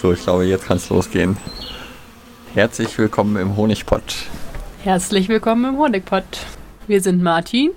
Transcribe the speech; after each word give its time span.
So, 0.00 0.12
ich 0.12 0.22
glaube, 0.22 0.44
jetzt 0.44 0.64
kann 0.64 0.76
es 0.76 0.88
losgehen. 0.90 1.36
Herzlich 2.54 2.96
willkommen 2.98 3.34
im 3.34 3.56
Honigpott. 3.56 4.28
Herzlich 4.84 5.28
willkommen 5.28 5.74
im 5.74 5.76
Honigpott. 5.76 6.46
Wir 6.86 7.00
sind 7.02 7.20
Martin. 7.20 7.72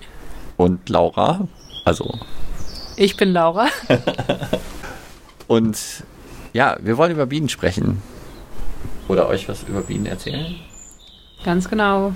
Und 0.55 0.87
Laura. 0.87 1.47
Also. 1.83 2.19
Ich 2.96 3.17
bin 3.17 3.33
Laura. 3.33 3.69
Und 5.47 5.79
ja, 6.53 6.78
wir 6.79 6.96
wollen 6.97 7.13
über 7.13 7.26
Bienen 7.26 7.49
sprechen. 7.49 8.03
Oder 9.08 9.28
euch 9.28 9.49
was 9.49 9.63
über 9.63 9.81
Bienen 9.81 10.06
erzählen? 10.06 10.53
Ganz 11.44 11.72
genau. 11.72 12.13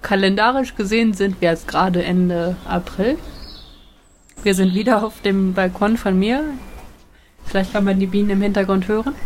Kalendarisch 0.00 0.76
gesehen 0.76 1.12
sind 1.12 1.40
wir 1.40 1.50
jetzt 1.50 1.66
gerade 1.66 2.04
Ende 2.04 2.54
April. 2.68 3.18
Wir 4.44 4.54
sind 4.54 4.74
wieder 4.74 5.04
auf 5.04 5.22
dem 5.22 5.54
Balkon 5.54 5.96
von 5.96 6.16
mir. 6.16 6.44
Vielleicht 7.46 7.72
kann 7.72 7.82
man 7.82 7.98
die 7.98 8.06
Bienen 8.06 8.30
im 8.30 8.42
Hintergrund 8.42 8.86
hören. 8.86 9.16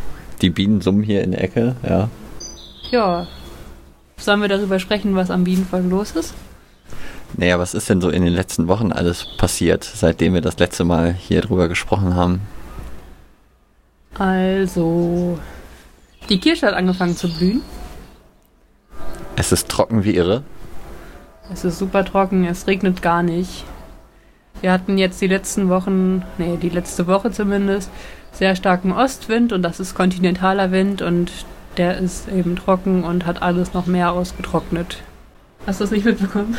Die 0.40 0.50
Bienen 0.50 0.80
summen 0.80 1.02
hier 1.02 1.22
in 1.22 1.32
der 1.32 1.42
Ecke, 1.42 1.76
ja. 1.82 2.08
Ja. 2.90 3.26
Sollen 4.16 4.40
wir 4.40 4.48
darüber 4.48 4.78
sprechen, 4.78 5.16
was 5.16 5.30
am 5.30 5.44
Bienenvolk 5.44 5.88
los 5.88 6.12
ist? 6.12 6.34
Naja, 7.36 7.58
was 7.58 7.74
ist 7.74 7.88
denn 7.88 8.00
so 8.00 8.10
in 8.10 8.24
den 8.24 8.32
letzten 8.32 8.68
Wochen 8.68 8.92
alles 8.92 9.26
passiert, 9.36 9.84
seitdem 9.84 10.34
wir 10.34 10.40
das 10.40 10.58
letzte 10.58 10.84
Mal 10.84 11.12
hier 11.12 11.40
drüber 11.40 11.68
gesprochen 11.68 12.14
haben? 12.14 12.40
Also, 14.16 15.38
die 16.28 16.38
Kirsche 16.38 16.66
hat 16.66 16.74
angefangen 16.74 17.16
zu 17.16 17.28
blühen. 17.28 17.62
Es 19.34 19.50
ist 19.50 19.68
trocken 19.68 20.04
wie 20.04 20.14
irre. 20.14 20.44
Es 21.52 21.64
ist 21.64 21.78
super 21.78 22.04
trocken, 22.04 22.44
es 22.44 22.66
regnet 22.66 23.02
gar 23.02 23.22
nicht. 23.22 23.64
Wir 24.60 24.72
hatten 24.72 24.96
jetzt 24.96 25.20
die 25.20 25.26
letzten 25.26 25.68
Wochen, 25.68 26.22
nee, 26.38 26.56
die 26.56 26.68
letzte 26.68 27.06
Woche 27.06 27.32
zumindest, 27.32 27.90
sehr 28.34 28.56
starken 28.56 28.92
Ostwind 28.92 29.52
und 29.52 29.62
das 29.62 29.80
ist 29.80 29.94
kontinentaler 29.94 30.70
Wind 30.70 31.02
und 31.02 31.30
der 31.76 31.98
ist 31.98 32.28
eben 32.28 32.56
trocken 32.56 33.04
und 33.04 33.26
hat 33.26 33.42
alles 33.42 33.72
noch 33.74 33.86
mehr 33.86 34.12
ausgetrocknet. 34.12 35.02
Hast 35.66 35.80
du 35.80 35.84
das 35.84 35.90
nicht 35.90 36.04
mitbekommen? 36.04 36.56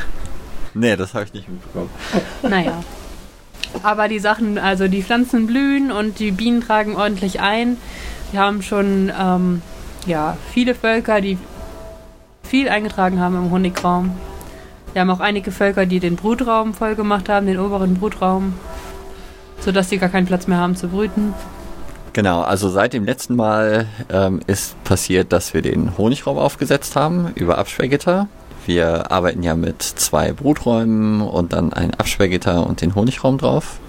Nee, 0.73 0.95
das 0.95 1.13
habe 1.13 1.25
ich 1.25 1.33
nicht 1.33 1.47
mitbekommen. 1.49 1.89
Naja. 2.41 2.83
Aber 3.83 4.07
die 4.07 4.19
Sachen, 4.19 4.57
also 4.57 4.87
die 4.87 5.03
Pflanzen 5.03 5.47
blühen 5.47 5.91
und 5.91 6.19
die 6.19 6.31
Bienen 6.31 6.61
tragen 6.61 6.95
ordentlich 6.95 7.41
ein. 7.41 7.77
Wir 8.31 8.39
haben 8.39 8.61
schon 8.61 9.11
ähm, 9.19 9.61
ja, 10.05 10.37
viele 10.53 10.75
Völker, 10.75 11.19
die 11.19 11.37
viel 12.43 12.69
eingetragen 12.69 13.19
haben 13.19 13.35
im 13.35 13.51
Honigraum. 13.51 14.11
Wir 14.93 15.01
haben 15.01 15.09
auch 15.09 15.19
einige 15.19 15.51
Völker, 15.51 15.85
die 15.85 15.99
den 15.99 16.15
Brutraum 16.15 16.73
voll 16.73 16.95
gemacht 16.95 17.27
haben, 17.27 17.47
den 17.47 17.59
oberen 17.59 17.95
Brutraum, 17.95 18.53
sodass 19.59 19.89
sie 19.89 19.97
gar 19.97 20.09
keinen 20.09 20.27
Platz 20.27 20.47
mehr 20.47 20.57
haben 20.57 20.77
zu 20.77 20.87
brüten. 20.87 21.33
Genau, 22.15 22.43
also 22.43 22.69
seit 22.69 22.93
dem 22.93 23.03
letzten 23.03 23.35
Mal 23.35 23.87
ähm, 24.09 24.39
ist 24.47 24.81
passiert, 24.85 25.33
dass 25.33 25.53
wir 25.53 25.61
den 25.61 25.97
Honigraum 25.97 26.37
aufgesetzt 26.37 26.95
haben 26.95 27.33
über 27.35 27.57
Absperrgitter. 27.57 28.29
Wir 28.65 29.11
arbeiten 29.11 29.43
ja 29.43 29.53
mit 29.53 29.81
zwei 29.81 30.31
Bruträumen 30.31 31.19
und 31.19 31.51
dann 31.51 31.73
ein 31.73 31.93
Absperrgitter 31.93 32.65
und 32.65 32.79
den 32.79 32.95
Honigraum 32.95 33.37
drauf. 33.37 33.81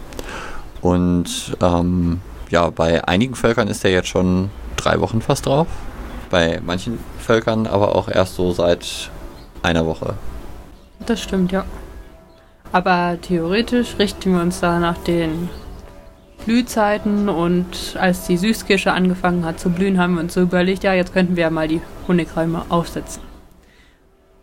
Und 0.81 1.57
ähm, 1.63 2.21
ja, 2.51 2.69
bei 2.71 3.07
einigen 3.07 3.37
Völkern 3.37 3.69
ist 3.69 3.85
der 3.85 3.93
jetzt 3.93 4.09
schon 4.09 4.51
drei 4.75 5.01
Wochen 5.01 5.23
fast 5.23 5.47
drauf. 5.47 5.69
Bei 6.29 6.61
manchen 6.67 6.99
Völkern 7.21 7.69
aber 7.69 7.95
auch 7.95 8.09
erst 8.09 8.35
so 8.35 8.51
seit 8.51 9.09
einer 9.63 9.87
Woche. 9.87 10.15
Das 11.07 11.23
stimmt, 11.23 11.53
ja. 11.53 11.65
Aber 12.73 13.19
theoretisch 13.23 14.01
richten 14.01 14.35
wir 14.35 14.43
uns 14.43 14.59
da 14.59 14.81
nach 14.81 14.99
den 14.99 15.49
Blühzeiten 16.47 17.29
und 17.29 17.97
als 17.99 18.27
die 18.29 18.37
Süßkirsche 18.37 18.93
angefangen 18.93 19.45
hat 19.45 19.59
zu 19.59 19.69
blühen, 19.69 19.99
haben 19.99 20.15
wir 20.15 20.21
uns 20.21 20.33
so 20.33 20.41
überlegt, 20.41 20.85
ja, 20.85 20.95
jetzt 20.95 21.13
könnten 21.13 21.35
wir 21.35 21.43
ja 21.43 21.51
mal 21.51 21.67
die 21.67 21.81
Honigräume 22.07 22.63
aufsetzen. 22.69 23.21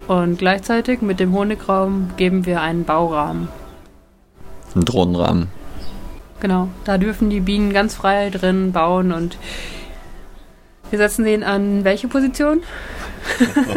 Und 0.08 0.38
gleichzeitig 0.38 1.02
mit 1.02 1.22
dem 1.22 1.34
Honigraum 1.34 2.10
geben 2.18 2.46
wir 2.46 2.62
einen 2.62 2.84
Baurahmen. 2.84 3.48
Ein 4.76 4.84
Drohnenrahmen. 4.84 5.48
Genau, 6.42 6.68
da 6.84 6.98
dürfen 6.98 7.30
die 7.30 7.40
Bienen 7.40 7.72
ganz 7.72 7.96
frei 7.96 8.30
drin 8.30 8.74
bauen 8.74 9.14
und 9.14 9.38
wir 10.90 11.00
setzen 11.00 11.24
den 11.24 11.42
an 11.42 11.86
welche 11.86 12.10
Position? 12.10 12.64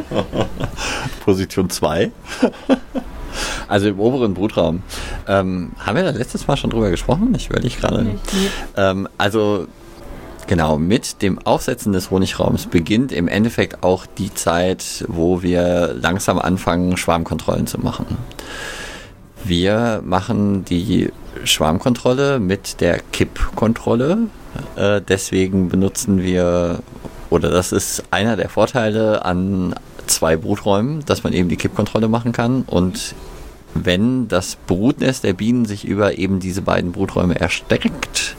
Position 1.24 1.70
2. 1.70 2.10
also 3.68 3.88
im 3.88 3.98
oberen 3.98 4.34
Brutraum. 4.34 4.82
Ähm, 5.28 5.72
haben 5.78 5.96
wir 5.96 6.04
da 6.04 6.10
letztes 6.10 6.46
Mal 6.46 6.56
schon 6.56 6.70
drüber 6.70 6.90
gesprochen? 6.90 7.34
Ich 7.36 7.48
überlege 7.50 7.76
gerade. 7.76 8.06
Ähm, 8.76 9.08
also 9.18 9.66
genau, 10.46 10.78
mit 10.78 11.22
dem 11.22 11.38
Aufsetzen 11.40 11.92
des 11.92 12.10
Honigraums 12.10 12.66
beginnt 12.66 13.12
im 13.12 13.28
Endeffekt 13.28 13.82
auch 13.82 14.06
die 14.06 14.32
Zeit, 14.34 15.04
wo 15.08 15.42
wir 15.42 15.94
langsam 16.00 16.38
anfangen, 16.38 16.96
Schwarmkontrollen 16.96 17.66
zu 17.66 17.80
machen. 17.80 18.06
Wir 19.44 20.02
machen 20.04 20.64
die 20.64 21.10
Schwarmkontrolle 21.44 22.40
mit 22.40 22.80
der 22.80 23.00
Kippkontrolle. 23.12 24.18
Äh, 24.76 25.00
deswegen 25.06 25.68
benutzen 25.68 26.22
wir, 26.22 26.80
oder 27.30 27.50
das 27.50 27.72
ist 27.72 28.04
einer 28.10 28.36
der 28.36 28.48
Vorteile 28.48 29.24
an 29.24 29.74
zwei 30.06 30.36
Bruträumen, 30.36 31.04
dass 31.06 31.24
man 31.24 31.32
eben 31.32 31.48
die 31.48 31.56
Kippkontrolle 31.56 32.08
machen 32.08 32.32
kann. 32.32 32.62
Und 32.62 33.14
wenn 33.74 34.28
das 34.28 34.56
Brutnest 34.66 35.24
der 35.24 35.34
Bienen 35.34 35.64
sich 35.64 35.84
über 35.84 36.18
eben 36.18 36.40
diese 36.40 36.62
beiden 36.62 36.92
Bruträume 36.92 37.38
erstreckt, 37.38 38.36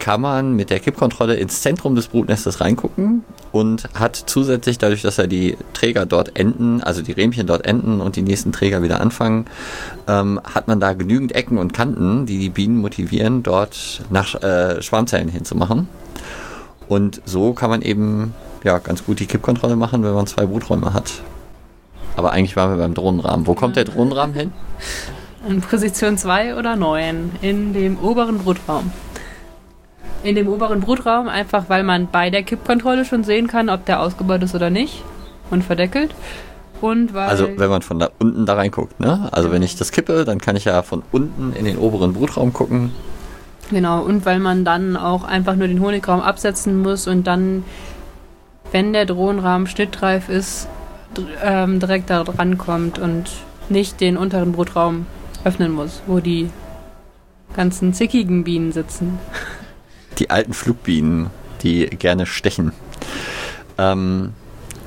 kann 0.00 0.22
man 0.22 0.56
mit 0.56 0.70
der 0.70 0.80
Kippkontrolle 0.80 1.36
ins 1.36 1.60
Zentrum 1.60 1.94
des 1.94 2.08
Brutnestes 2.08 2.60
reingucken 2.60 3.22
und 3.52 3.88
hat 3.94 4.16
zusätzlich, 4.16 4.78
dadurch, 4.78 5.02
dass 5.02 5.18
er 5.18 5.26
die 5.26 5.56
Träger 5.74 6.06
dort 6.06 6.38
enden, 6.38 6.82
also 6.82 7.02
die 7.02 7.12
Rähmchen 7.12 7.46
dort 7.46 7.66
enden 7.66 8.00
und 8.00 8.16
die 8.16 8.22
nächsten 8.22 8.50
Träger 8.50 8.82
wieder 8.82 9.00
anfangen, 9.00 9.44
ähm, 10.08 10.40
hat 10.42 10.66
man 10.66 10.80
da 10.80 10.94
genügend 10.94 11.32
Ecken 11.32 11.58
und 11.58 11.74
Kanten, 11.74 12.26
die 12.26 12.38
die 12.38 12.48
Bienen 12.48 12.78
motivieren, 12.78 13.42
dort 13.42 14.02
nach 14.10 14.42
äh, 14.42 14.82
Schwarmzellen 14.82 15.28
hinzumachen. 15.28 15.86
Und 16.88 17.20
so 17.24 17.52
kann 17.52 17.70
man 17.70 17.82
eben 17.82 18.34
ja, 18.64 18.78
ganz 18.78 19.04
gut 19.04 19.20
die 19.20 19.26
Kippkontrolle 19.26 19.76
machen, 19.76 20.02
wenn 20.02 20.14
man 20.14 20.26
zwei 20.26 20.46
Bruträume 20.46 20.92
hat. 20.92 21.12
Aber 22.16 22.32
eigentlich 22.32 22.56
waren 22.56 22.70
wir 22.70 22.76
beim 22.76 22.94
Drohnenrahmen. 22.94 23.46
Wo 23.46 23.54
kommt 23.54 23.76
der 23.76 23.84
Drohnenrahmen 23.84 24.34
hin? 24.34 24.52
In 25.48 25.60
Position 25.60 26.18
2 26.18 26.56
oder 26.56 26.76
9 26.76 27.32
in 27.40 27.72
dem 27.72 27.98
oberen 27.98 28.38
Brutraum. 28.38 28.92
In 30.22 30.34
dem 30.34 30.48
oberen 30.48 30.80
Brutraum 30.80 31.28
einfach, 31.28 31.64
weil 31.68 31.82
man 31.82 32.08
bei 32.10 32.28
der 32.28 32.42
Kippkontrolle 32.42 33.06
schon 33.06 33.24
sehen 33.24 33.46
kann, 33.46 33.70
ob 33.70 33.86
der 33.86 34.00
ausgebaut 34.00 34.42
ist 34.42 34.54
oder 34.54 34.68
nicht 34.68 35.02
und 35.50 35.64
verdeckelt. 35.64 36.14
Und 36.82 37.14
weil 37.14 37.28
Also 37.28 37.48
wenn 37.56 37.70
man 37.70 37.82
von 37.82 37.98
da 37.98 38.10
unten 38.18 38.46
da 38.46 38.54
reinguckt, 38.54 39.00
ne? 39.00 39.28
Also 39.32 39.50
wenn 39.50 39.62
ich 39.62 39.76
das 39.76 39.92
kippe, 39.92 40.24
dann 40.24 40.40
kann 40.40 40.56
ich 40.56 40.64
ja 40.64 40.82
von 40.82 41.02
unten 41.12 41.52
in 41.54 41.64
den 41.64 41.78
oberen 41.78 42.14
Brutraum 42.14 42.52
gucken. 42.52 42.90
Genau, 43.70 44.02
und 44.02 44.26
weil 44.26 44.40
man 44.40 44.64
dann 44.64 44.96
auch 44.96 45.24
einfach 45.24 45.56
nur 45.56 45.68
den 45.68 45.80
Honigraum 45.80 46.20
absetzen 46.20 46.82
muss 46.82 47.06
und 47.06 47.26
dann, 47.26 47.64
wenn 48.72 48.92
der 48.92 49.06
Drohnenrahmen 49.06 49.66
schnittreif 49.66 50.28
ist, 50.28 50.68
ähm, 51.42 51.80
direkt 51.80 52.10
da 52.10 52.24
dran 52.24 52.58
kommt 52.58 52.98
und 52.98 53.30
nicht 53.68 54.00
den 54.00 54.16
unteren 54.16 54.52
Brutraum 54.52 55.06
öffnen 55.44 55.72
muss, 55.72 56.02
wo 56.06 56.20
die 56.20 56.50
ganzen 57.54 57.92
zickigen 57.94 58.44
Bienen 58.44 58.72
sitzen. 58.72 59.18
Die 60.18 60.28
alten 60.28 60.52
Flugbienen, 60.52 61.30
die 61.62 61.86
gerne 61.86 62.26
stechen. 62.26 62.72
Ähm, 63.78 64.34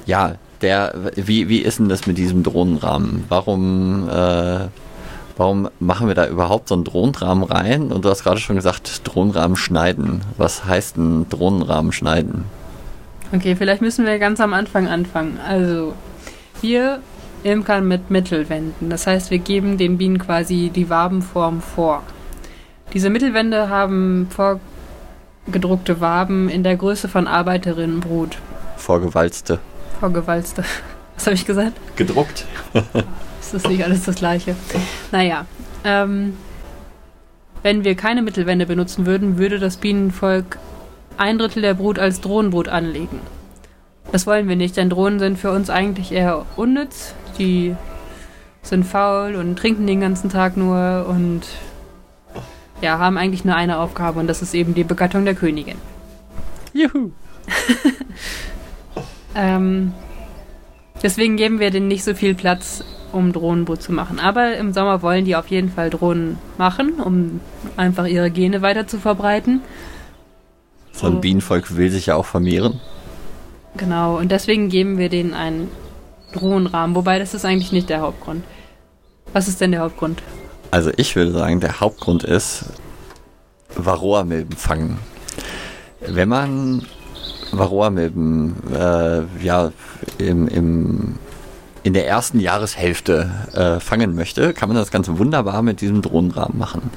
ja, 0.05 0.35
der, 0.61 1.11
wie, 1.15 1.49
wie 1.49 1.59
ist 1.59 1.79
denn 1.79 1.89
das 1.89 2.05
mit 2.05 2.19
diesem 2.19 2.43
Drohnenrahmen? 2.43 3.23
Warum, 3.29 4.07
äh, 4.09 4.67
warum 5.37 5.69
machen 5.79 6.07
wir 6.07 6.13
da 6.13 6.27
überhaupt 6.27 6.67
so 6.67 6.75
einen 6.75 6.83
Drohnenrahmen 6.83 7.45
rein? 7.45 7.91
Und 7.91 8.05
du 8.05 8.09
hast 8.09 8.23
gerade 8.23 8.39
schon 8.39 8.57
gesagt, 8.57 9.01
Drohnenrahmen 9.05 9.57
schneiden. 9.57 10.21
Was 10.37 10.65
heißt 10.65 10.97
ein 10.97 11.27
Drohnenrahmen 11.29 11.93
schneiden? 11.93 12.45
Okay, 13.33 13.55
vielleicht 13.55 13.81
müssen 13.81 14.05
wir 14.05 14.19
ganz 14.19 14.39
am 14.39 14.53
Anfang 14.53 14.87
anfangen. 14.87 15.39
Also, 15.39 15.95
wir 16.61 16.99
imkern 17.43 17.87
mit 17.87 18.11
Mittelwänden. 18.11 18.91
Das 18.91 19.07
heißt, 19.07 19.31
wir 19.31 19.39
geben 19.39 19.79
den 19.79 19.97
Bienen 19.97 20.19
quasi 20.19 20.71
die 20.73 20.87
Wabenform 20.87 21.61
vor. 21.61 22.03
Diese 22.93 23.09
Mittelwände 23.09 23.69
haben 23.69 24.27
vorgedruckte 24.29 25.99
Waben 25.99 26.47
in 26.47 26.61
der 26.63 26.75
Größe 26.75 27.09
von 27.09 27.27
Arbeiterinnenbrut. 27.27 28.37
Vorgewalzte. 28.77 29.57
Vorgewalzte. 29.99 30.63
Was 31.15 31.25
habe 31.25 31.33
ich 31.33 31.45
gesagt? 31.45 31.73
Gedruckt. 31.95 32.45
Ist 33.41 33.53
das 33.53 33.67
nicht 33.67 33.83
alles 33.83 34.03
das 34.03 34.15
Gleiche? 34.15 34.55
Naja, 35.11 35.47
ähm, 35.83 36.37
wenn 37.63 37.83
wir 37.83 37.95
keine 37.95 38.21
Mittelwände 38.21 38.67
benutzen 38.67 39.07
würden, 39.07 39.39
würde 39.39 39.57
das 39.57 39.77
Bienenvolk 39.77 40.59
ein 41.17 41.37
Drittel 41.37 41.61
der 41.61 41.73
Brut 41.73 41.99
als 41.99 42.21
Drohnenbrut 42.21 42.67
anlegen. 42.67 43.19
Das 44.11 44.27
wollen 44.27 44.47
wir 44.47 44.55
nicht, 44.55 44.77
denn 44.77 44.89
Drohnen 44.89 45.19
sind 45.19 45.39
für 45.39 45.51
uns 45.51 45.69
eigentlich 45.69 46.11
eher 46.11 46.45
unnütz. 46.55 47.15
Die 47.39 47.75
sind 48.61 48.85
faul 48.85 49.35
und 49.35 49.57
trinken 49.57 49.87
den 49.87 50.01
ganzen 50.01 50.29
Tag 50.29 50.57
nur 50.57 51.05
und 51.07 51.41
ja, 52.81 52.99
haben 52.99 53.17
eigentlich 53.17 53.45
nur 53.45 53.55
eine 53.55 53.79
Aufgabe 53.79 54.19
und 54.19 54.27
das 54.27 54.41
ist 54.41 54.53
eben 54.53 54.73
die 54.73 54.83
Begattung 54.83 55.25
der 55.25 55.35
Königin. 55.35 55.77
Juhu. 56.73 57.11
ähm, 59.35 59.93
deswegen 61.01 61.37
geben 61.37 61.59
wir 61.59 61.71
denen 61.71 61.87
nicht 61.87 62.03
so 62.03 62.13
viel 62.13 62.35
Platz, 62.35 62.83
um 63.11 63.31
Drohnenbrut 63.31 63.81
zu 63.81 63.93
machen. 63.93 64.19
Aber 64.19 64.57
im 64.57 64.73
Sommer 64.73 65.01
wollen 65.01 65.25
die 65.25 65.35
auf 65.35 65.47
jeden 65.47 65.69
Fall 65.69 65.89
Drohnen 65.89 66.37
machen, 66.57 66.93
um 66.95 67.39
einfach 67.77 68.05
ihre 68.05 68.31
Gene 68.31 68.61
weiter 68.61 68.87
zu 68.87 68.97
verbreiten. 68.97 69.61
So 70.93 71.07
ein 71.07 71.21
Bienenvolk 71.21 71.75
will 71.75 71.89
sich 71.89 72.05
ja 72.05 72.15
auch 72.15 72.25
vermehren. 72.25 72.79
Genau, 73.75 74.17
und 74.17 74.31
deswegen 74.31 74.69
geben 74.69 74.97
wir 74.97 75.09
denen 75.09 75.33
einen 75.33 75.69
Drohnenrahmen. 76.33 76.95
Wobei 76.95 77.19
das 77.19 77.33
ist 77.33 77.45
eigentlich 77.45 77.71
nicht 77.71 77.89
der 77.89 78.01
Hauptgrund. 78.01 78.43
Was 79.33 79.47
ist 79.47 79.59
denn 79.59 79.71
der 79.71 79.81
Hauptgrund? 79.81 80.21
Also 80.69 80.91
ich 80.95 81.15
würde 81.15 81.31
sagen, 81.31 81.59
der 81.59 81.79
Hauptgrund 81.79 82.23
ist 82.23 82.65
Varroa-Milben 83.75 84.55
fangen. 84.55 84.99
Wenn 85.99 86.29
man 86.29 86.85
Varroa-Milben 87.51 88.55
äh, 88.73 89.21
ja, 89.43 89.71
im, 90.19 90.47
im, 90.47 91.15
in 91.81 91.93
der 91.93 92.07
ersten 92.07 92.39
Jahreshälfte 92.39 93.31
äh, 93.53 93.79
fangen 93.79 94.15
möchte, 94.15 94.53
kann 94.53 94.69
man 94.69 94.77
das 94.77 94.91
Ganze 94.91 95.17
wunderbar 95.17 95.61
mit 95.63 95.81
diesem 95.81 96.01
Drohnenrahmen 96.01 96.57
machen. 96.57 96.91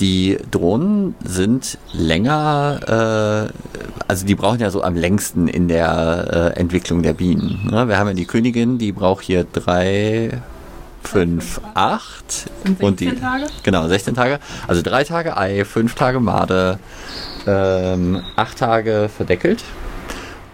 Die 0.00 0.36
Drohnen 0.50 1.14
sind 1.24 1.78
länger, 1.92 3.48
äh, 3.48 3.92
also 4.08 4.26
die 4.26 4.34
brauchen 4.34 4.60
ja 4.60 4.70
so 4.70 4.82
am 4.82 4.94
längsten 4.94 5.48
in 5.48 5.68
der 5.68 6.52
äh, 6.54 6.60
Entwicklung 6.60 7.02
der 7.02 7.14
Bienen. 7.14 7.66
Ne? 7.70 7.88
Wir 7.88 7.98
haben 7.98 8.08
ja 8.08 8.14
die 8.14 8.26
Königin, 8.26 8.76
die 8.76 8.92
braucht 8.92 9.24
hier 9.24 9.44
drei, 9.44 10.42
fünf, 11.02 11.60
acht 11.72 12.50
und 12.80 13.00
die 13.00 13.14
Tage? 13.14 13.46
genau 13.62 13.88
16 13.88 14.14
Tage. 14.14 14.38
Also 14.66 14.82
drei 14.82 15.04
Tage 15.04 15.36
Ei, 15.36 15.64
fünf 15.64 15.94
Tage 15.94 16.20
Made, 16.20 16.78
ähm, 17.46 18.22
acht 18.36 18.58
Tage 18.58 19.08
verdeckelt 19.14 19.64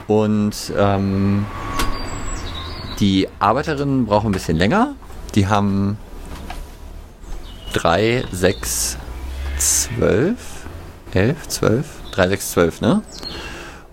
und 0.06 0.54
ähm, 0.78 1.46
die 3.00 3.28
Arbeiterinnen 3.40 4.06
brauchen 4.06 4.28
ein 4.28 4.32
bisschen 4.32 4.56
länger. 4.56 4.94
Die 5.34 5.48
haben 5.48 5.96
drei, 7.72 8.24
sechs, 8.30 8.98
zwölf, 9.62 10.38
elf, 11.12 11.48
zwölf, 11.48 11.86
drei, 12.12 12.28
sechs, 12.28 12.50
zwölf, 12.52 12.80
ne? 12.80 13.02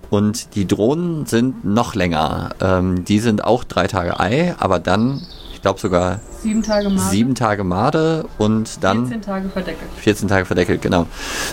Und 0.10 0.56
die 0.56 0.66
Drohnen 0.68 1.26
sind 1.28 1.66
noch 1.66 1.94
länger. 1.94 2.50
Ähm, 2.62 3.06
die 3.06 3.20
sind 3.20 3.44
auch 3.44 3.64
drei 3.64 3.86
Tage 3.88 4.20
Ei, 4.20 4.56
aber 4.58 4.80
dann, 4.80 5.22
ich 5.54 5.62
glaube 5.62 5.80
sogar 5.80 6.20
Sieben 6.42 6.64
Tage 6.64 6.90
Made. 6.90 7.10
sieben 7.10 7.36
Tage 7.36 7.64
Made 7.64 8.26
und 8.40 8.84
dann 8.84 9.06
14 9.08 9.22
Tage 9.22 9.50
verdeckelt. 9.50 9.92
14 9.98 10.28
Tage 10.28 10.46
verdeckelt, 10.46 10.82
genau. 10.82 11.06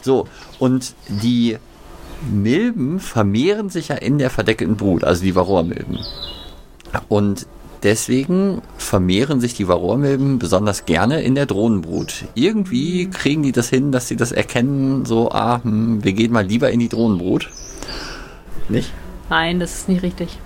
So, 0.03 0.27
und 0.59 0.95
die 1.09 1.59
Milben 2.31 2.99
vermehren 2.99 3.69
sich 3.69 3.89
ja 3.89 3.97
in 3.97 4.17
der 4.19 4.31
verdeckelten 4.31 4.77
Brut, 4.77 5.05
also 5.05 5.23
die 5.23 5.35
Varroa-Milben. 5.35 5.99
Und 7.09 7.47
deswegen 7.83 8.63
vermehren 8.79 9.41
sich 9.41 9.55
die 9.55 9.69
Varroa-Milben 9.69 10.39
besonders 10.39 10.87
gerne 10.87 11.23
in 11.23 11.35
der 11.35 11.47
Drohnenbrut. 11.47 12.25
Irgendwie 12.35 13.09
kriegen 13.11 13.43
die 13.43 13.53
das 13.53 13.69
hin, 13.69 13.93
dass 13.93 14.09
sie 14.09 14.17
das 14.17 14.33
erkennen, 14.33 15.05
so, 15.05 15.31
ah, 15.31 15.61
hm, 15.63 16.05
wir 16.05 16.13
gehen 16.13 16.33
mal 16.33 16.45
lieber 16.45 16.71
in 16.71 16.81
die 16.81 16.89
Drohnenbrut. 16.89 17.51
Nicht? 18.69 18.93
Nein, 19.29 19.61
das 19.61 19.75
ist 19.75 19.89
nicht 19.89 20.03
richtig. 20.03 20.39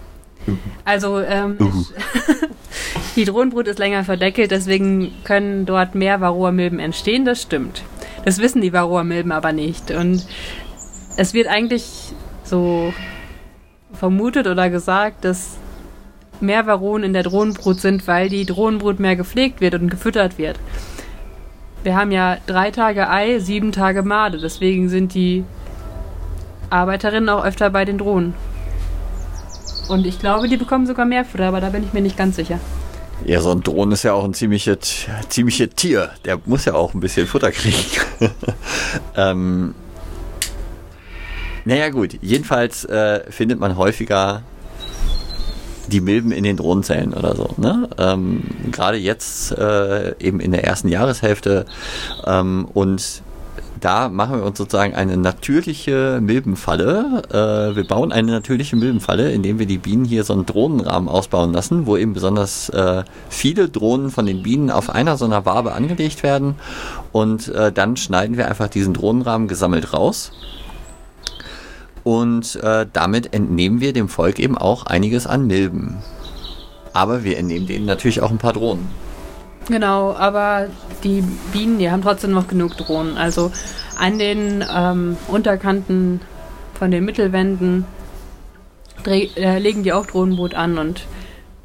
Also 0.85 1.21
ähm, 1.21 1.57
Uhu. 1.61 1.85
die 3.17 3.25
Drohnenbrut 3.25 3.69
ist 3.69 3.79
länger 3.79 4.05
verdeckelt, 4.05 4.51
deswegen 4.51 5.13
können 5.25 5.67
dort 5.67 5.95
mehr 5.95 6.21
Varroa-Milben 6.21 6.79
entstehen, 6.79 7.25
das 7.25 7.43
stimmt. 7.43 7.83
Das 8.25 8.39
wissen 8.39 8.61
die 8.61 8.73
Varroa-Milben 8.73 9.33
aber 9.33 9.53
nicht. 9.53 9.91
Und 9.91 10.27
es 11.17 11.35
wird 11.35 11.47
eigentlich 11.47 12.13
so 12.45 12.93
vermutet 13.93 14.47
oder 14.47 14.71
gesagt, 14.71 15.25
dass 15.25 15.57
mehr 16.43 16.67
Varroen 16.67 17.03
in 17.03 17.13
der 17.13 17.23
Drohnenbrut 17.23 17.81
sind, 17.81 18.07
weil 18.07 18.29
die 18.29 18.47
Drohnenbrut 18.47 19.01
mehr 19.01 19.17
gepflegt 19.17 19.61
wird 19.61 19.75
und 19.75 19.91
gefüttert 19.91 20.39
wird. 20.39 20.59
Wir 21.83 21.97
haben 21.97 22.13
ja 22.13 22.37
drei 22.47 22.71
Tage 22.71 23.09
Ei, 23.09 23.39
sieben 23.39 23.73
Tage 23.73 24.03
Made, 24.03 24.39
deswegen 24.39 24.89
sind 24.89 25.15
die 25.15 25.45
Arbeiterinnen 26.69 27.29
auch 27.29 27.45
öfter 27.45 27.71
bei 27.71 27.85
den 27.85 27.99
Drohnen. 27.99 28.35
Und 29.89 30.07
ich 30.07 30.19
glaube, 30.19 30.49
die 30.49 30.57
bekommen 30.57 30.87
sogar 30.87 31.07
mehr 31.07 31.25
Futter, 31.25 31.49
aber 31.49 31.61
da 31.61 31.71
bin 31.71 31.83
ich 31.83 31.93
mir 31.93 32.03
nicht 32.03 32.17
ganz 32.17 32.37
sicher. 32.37 32.61
Ja, 33.25 33.41
so 33.41 33.51
ein 33.51 33.63
Drohnen 33.63 33.93
ist 33.93 34.03
ja 34.03 34.13
auch 34.13 34.25
ein 34.25 34.35
ziemliches, 34.35 35.07
ziemliches 35.29 35.71
Tier. 35.75 36.11
Der 36.25 36.39
muss 36.47 36.65
ja 36.65 36.75
auch 36.75 36.95
ein 36.95 37.01
bisschen 37.01 37.27
Futter 37.27 37.51
kriegen. 37.51 37.77
ähm, 39.17 39.75
naja 41.65 41.91
gut, 41.91 42.19
jedenfalls 42.23 42.85
äh, 42.85 43.31
findet 43.31 43.59
man 43.61 43.77
häufiger 43.77 44.43
die 45.91 46.01
Milben 46.01 46.33
in 46.33 46.45
den 46.45 46.57
Drohnenzellen 46.57 47.13
oder 47.15 47.37
so. 47.37 47.51
Ne? 47.57 47.89
Ähm, 47.99 48.43
Gerade 48.71 48.97
jetzt 48.97 49.53
äh, 49.53 50.15
eben 50.19 50.41
in 50.41 50.53
der 50.53 50.65
ersten 50.65 50.89
Jahreshälfte 50.89 51.67
ähm, 52.27 52.67
und 52.73 53.23
da 53.81 54.09
machen 54.09 54.39
wir 54.39 54.45
uns 54.45 54.59
sozusagen 54.59 54.95
eine 54.95 55.17
natürliche 55.17 56.21
Milbenfalle. 56.21 57.23
Äh, 57.31 57.77
wir 57.77 57.87
bauen 57.87 58.13
eine 58.13 58.31
natürliche 58.31 58.77
Milbenfalle, 58.77 59.33
indem 59.33 59.59
wir 59.59 59.67
die 59.67 59.79
Bienen 59.79 60.05
hier 60.05 60.25
so 60.25 60.35
einen 60.35 60.47
Drohnenrahmen 60.47 61.09
ausbauen 61.09 61.53
lassen, 61.53 61.87
wo 61.87 61.97
eben 61.97 62.13
besonders 62.13 62.69
äh, 62.71 63.05
viele 63.31 63.69
Drohnen 63.69 64.11
von 64.11 64.27
den 64.27 64.43
Bienen 64.43 64.71
auf 64.71 64.91
einer 64.91 65.17
so 65.17 65.25
einer 65.25 65.47
Wabe 65.47 65.73
angelegt 65.73 66.23
werden. 66.23 66.57
Und 67.13 67.49
äh, 67.49 67.73
dann 67.73 67.97
schneiden 67.97 68.37
wir 68.37 68.49
einfach 68.49 68.69
diesen 68.69 68.93
Drohnenrahmen 68.93 69.49
gesammelt 69.49 69.95
raus. 69.95 70.33
Und 72.05 72.57
äh, 72.57 72.87
damit 72.93 73.35
entnehmen 73.35 73.81
wir 73.81 73.93
dem 73.93 74.09
Volk 74.09 74.39
eben 74.39 74.57
auch 74.57 74.87
einiges 74.87 75.27
an 75.27 75.47
Milben. 75.47 75.99
Aber 76.93 77.25
wir 77.25 77.39
entnehmen 77.39 77.67
denen 77.67 77.87
natürlich 77.87 78.21
auch 78.21 78.31
ein 78.31 78.39
paar 78.39 78.53
Drohnen. 78.53 78.89
Genau, 79.69 80.15
aber 80.15 80.69
die 81.05 81.23
Bienen, 81.53 81.79
die 81.79 81.91
haben 81.91 82.03
trotzdem 82.03 82.33
noch 82.33 82.49
genug 82.49 82.77
Drohnen. 82.77 83.17
Also 83.17 83.53
an 83.97 84.19
den 84.19 84.65
ähm, 84.75 85.17
Unterkanten 85.29 86.21
von 86.75 86.91
den 86.91 87.05
Mittelwänden 87.05 87.85
äh, 89.07 89.59
legen 89.59 89.83
die 89.83 89.93
auch 89.93 90.07
Drohnenbrut 90.07 90.55
an 90.55 90.79
und 90.79 91.07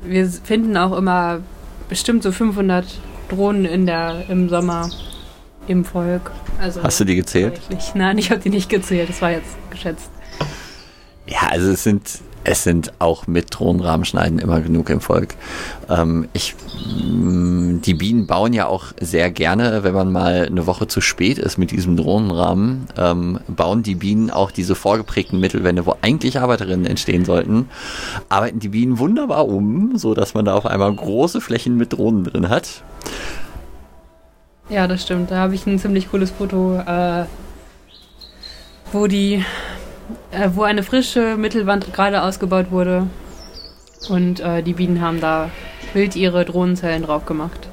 wir 0.01 0.27
finden 0.27 0.77
auch 0.77 0.95
immer 0.95 1.39
bestimmt 1.89 2.23
so 2.23 2.31
500 2.31 2.85
Drohnen 3.29 3.65
in 3.65 3.85
der, 3.85 4.25
im 4.29 4.49
Sommer 4.49 4.89
im 5.67 5.83
Volk. 5.83 6.31
Also 6.59 6.83
Hast 6.83 6.99
du 6.99 7.05
die 7.05 7.15
gezählt? 7.15 7.59
Nein, 7.95 8.17
ich 8.17 8.29
habe 8.29 8.41
die 8.41 8.49
nicht 8.49 8.69
gezählt, 8.69 9.09
das 9.09 9.21
war 9.21 9.31
jetzt 9.31 9.55
geschätzt. 9.71 10.09
Ja, 11.27 11.49
also 11.49 11.71
es 11.71 11.83
sind, 11.83 12.19
es 12.43 12.63
sind 12.63 12.93
auch 12.99 13.25
mit 13.25 13.47
Drohnenrahmenschneiden 13.49 14.37
immer 14.37 14.61
genug 14.61 14.89
im 14.91 15.01
Volk. 15.01 15.35
Ähm, 15.89 16.29
ich, 16.33 16.55
mh, 17.03 17.79
die 17.83 17.95
Bienen 17.95 18.27
bauen 18.27 18.53
ja 18.53 18.67
auch 18.67 18.93
sehr 19.01 19.31
gerne, 19.31 19.83
wenn 19.83 19.93
man 19.93 20.11
mal 20.11 20.45
eine 20.45 20.67
Woche 20.67 20.87
zu 20.87 21.01
spät 21.01 21.39
ist 21.39 21.57
mit 21.57 21.71
diesem 21.71 21.97
Drohnenrahmen, 21.97 22.87
ähm, 22.97 23.39
bauen 23.47 23.81
die 23.81 23.95
Bienen 23.95 24.29
auch 24.29 24.51
diese 24.51 24.75
vorgeprägten 24.75 25.39
Mittelwände, 25.39 25.85
wo 25.87 25.95
eigentlich 26.01 26.39
Arbeiterinnen 26.39 26.85
entstehen 26.85 27.25
sollten, 27.25 27.69
arbeiten 28.29 28.59
die 28.59 28.69
Bienen 28.69 28.99
wunderbar 28.99 29.47
um, 29.47 29.97
so 29.97 30.13
dass 30.13 30.35
man 30.35 30.45
da 30.45 30.53
auf 30.53 30.67
einmal 30.67 30.93
große 30.93 31.41
Flächen 31.41 31.75
mit 31.77 31.93
Drohnen 31.93 32.23
drin 32.25 32.49
hat. 32.49 32.83
Ja, 34.69 34.87
das 34.87 35.03
stimmt. 35.03 35.31
Da 35.31 35.37
habe 35.37 35.55
ich 35.55 35.65
ein 35.67 35.77
ziemlich 35.77 36.09
cooles 36.09 36.31
Foto, 36.31 36.77
äh, 36.77 37.25
wo 38.91 39.07
die, 39.07 39.43
äh, 40.31 40.49
wo 40.53 40.63
eine 40.63 40.83
frische 40.83 41.35
Mittelwand 41.37 41.93
gerade 41.93 42.21
ausgebaut 42.23 42.71
wurde 42.71 43.07
und 44.09 44.39
äh, 44.39 44.61
die 44.63 44.73
Bienen 44.73 45.01
haben 45.01 45.19
da 45.21 45.49
wild 45.93 46.15
ihre 46.15 46.45
Drohnenzellen 46.45 47.03
drauf 47.03 47.25
gemacht, 47.25 47.67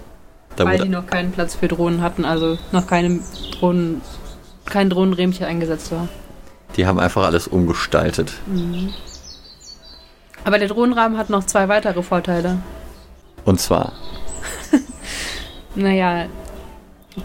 Da 0.56 0.64
weil 0.64 0.78
die 0.78 0.88
noch 0.88 1.06
keinen 1.06 1.32
Platz 1.32 1.54
für 1.56 1.68
Drohnen 1.68 2.00
hatten, 2.02 2.24
also 2.24 2.58
noch 2.70 2.86
keine 2.86 3.20
Drohnen, 3.58 4.00
kein 4.64 4.88
Drohnenrähmchen 4.90 5.44
eingesetzt 5.46 5.90
war. 5.92 6.08
die 6.76 6.86
haben 6.86 6.98
einfach 7.00 7.24
alles 7.24 7.48
umgestaltet. 7.48 8.32
Aber 10.44 10.58
der 10.58 10.68
Drohnenrahmen 10.68 11.18
hat 11.18 11.30
noch 11.30 11.44
zwei 11.44 11.68
weitere 11.68 12.02
Vorteile. 12.02 12.58
Und 13.44 13.60
zwar, 13.60 13.92
Naja, 15.74 16.26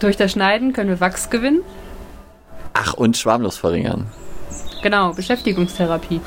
durch 0.00 0.16
das 0.16 0.32
Schneiden 0.32 0.72
können 0.72 0.88
wir 0.90 1.00
Wachs 1.00 1.30
gewinnen. 1.30 1.62
ach, 2.74 2.94
und 2.94 3.16
Schwarmlos 3.16 3.56
verringern. 3.56 4.06
Genau, 4.82 5.12
Beschäftigungstherapie. 5.12 6.20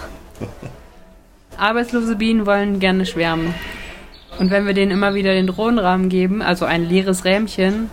Arbeitslose 1.58 2.15
Bienen 2.15 2.46
wollen 2.46 2.79
gerne 2.79 3.05
schwärmen. 3.05 3.53
Und 4.39 4.51
wenn 4.51 4.65
wir 4.65 4.74
denen 4.74 4.91
immer 4.91 5.13
wieder 5.13 5.34
den 5.34 5.48
Drohnenrahmen 5.48 6.10
geben, 6.10 6.41
also 6.41 6.65
ein 6.65 6.88
leeres 6.88 7.24
Rähmchen, 7.24 7.89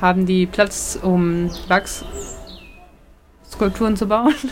haben 0.00 0.26
die 0.26 0.46
Platz, 0.46 0.98
um 1.00 1.50
Wachsskulpturen 1.68 3.96
zu 3.96 4.08
bauen. 4.08 4.34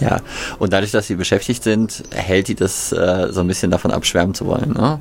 Ja, 0.00 0.20
und 0.58 0.72
dadurch, 0.72 0.92
dass 0.92 1.06
sie 1.06 1.14
beschäftigt 1.14 1.62
sind, 1.62 2.04
hält 2.10 2.48
die 2.48 2.54
das 2.54 2.90
äh, 2.92 3.28
so 3.30 3.40
ein 3.40 3.46
bisschen 3.46 3.70
davon 3.70 3.90
ab, 3.90 4.06
schwärmen 4.06 4.34
zu 4.34 4.46
wollen. 4.46 4.72
Ne? 4.72 4.98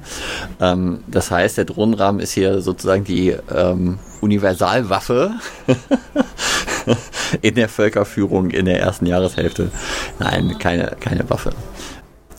Ähm, 0.59 0.99
das 1.07 1.31
heißt, 1.31 1.57
der 1.57 1.65
Drohnenrahmen 1.65 2.19
ist 2.19 2.33
hier 2.33 2.61
sozusagen 2.61 3.05
die 3.05 3.35
ähm, 3.55 3.99
Universalwaffe 4.19 5.31
in 7.41 7.55
der 7.55 7.69
Völkerführung 7.69 8.51
in 8.51 8.65
der 8.65 8.81
ersten 8.81 9.05
Jahreshälfte. 9.05 9.71
Nein, 10.19 10.57
keine, 10.59 10.97
keine 10.99 11.29
Waffe. 11.29 11.51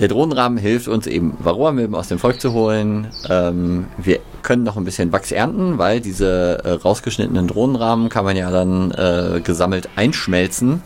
Der 0.00 0.08
Drohnenrahmen 0.08 0.56
hilft 0.58 0.88
uns 0.88 1.06
eben, 1.06 1.36
Varroamilben 1.40 1.94
aus 1.94 2.08
dem 2.08 2.18
Volk 2.18 2.40
zu 2.40 2.54
holen. 2.54 3.08
Ähm, 3.28 3.86
wir 3.98 4.20
können 4.42 4.64
noch 4.64 4.78
ein 4.78 4.84
bisschen 4.84 5.12
Wachs 5.12 5.30
ernten, 5.30 5.76
weil 5.76 6.00
diese 6.00 6.64
äh, 6.64 6.70
rausgeschnittenen 6.72 7.46
Drohnenrahmen 7.46 8.08
kann 8.08 8.24
man 8.24 8.34
ja 8.34 8.50
dann 8.50 8.92
äh, 8.92 9.40
gesammelt 9.40 9.90
einschmelzen 9.96 10.82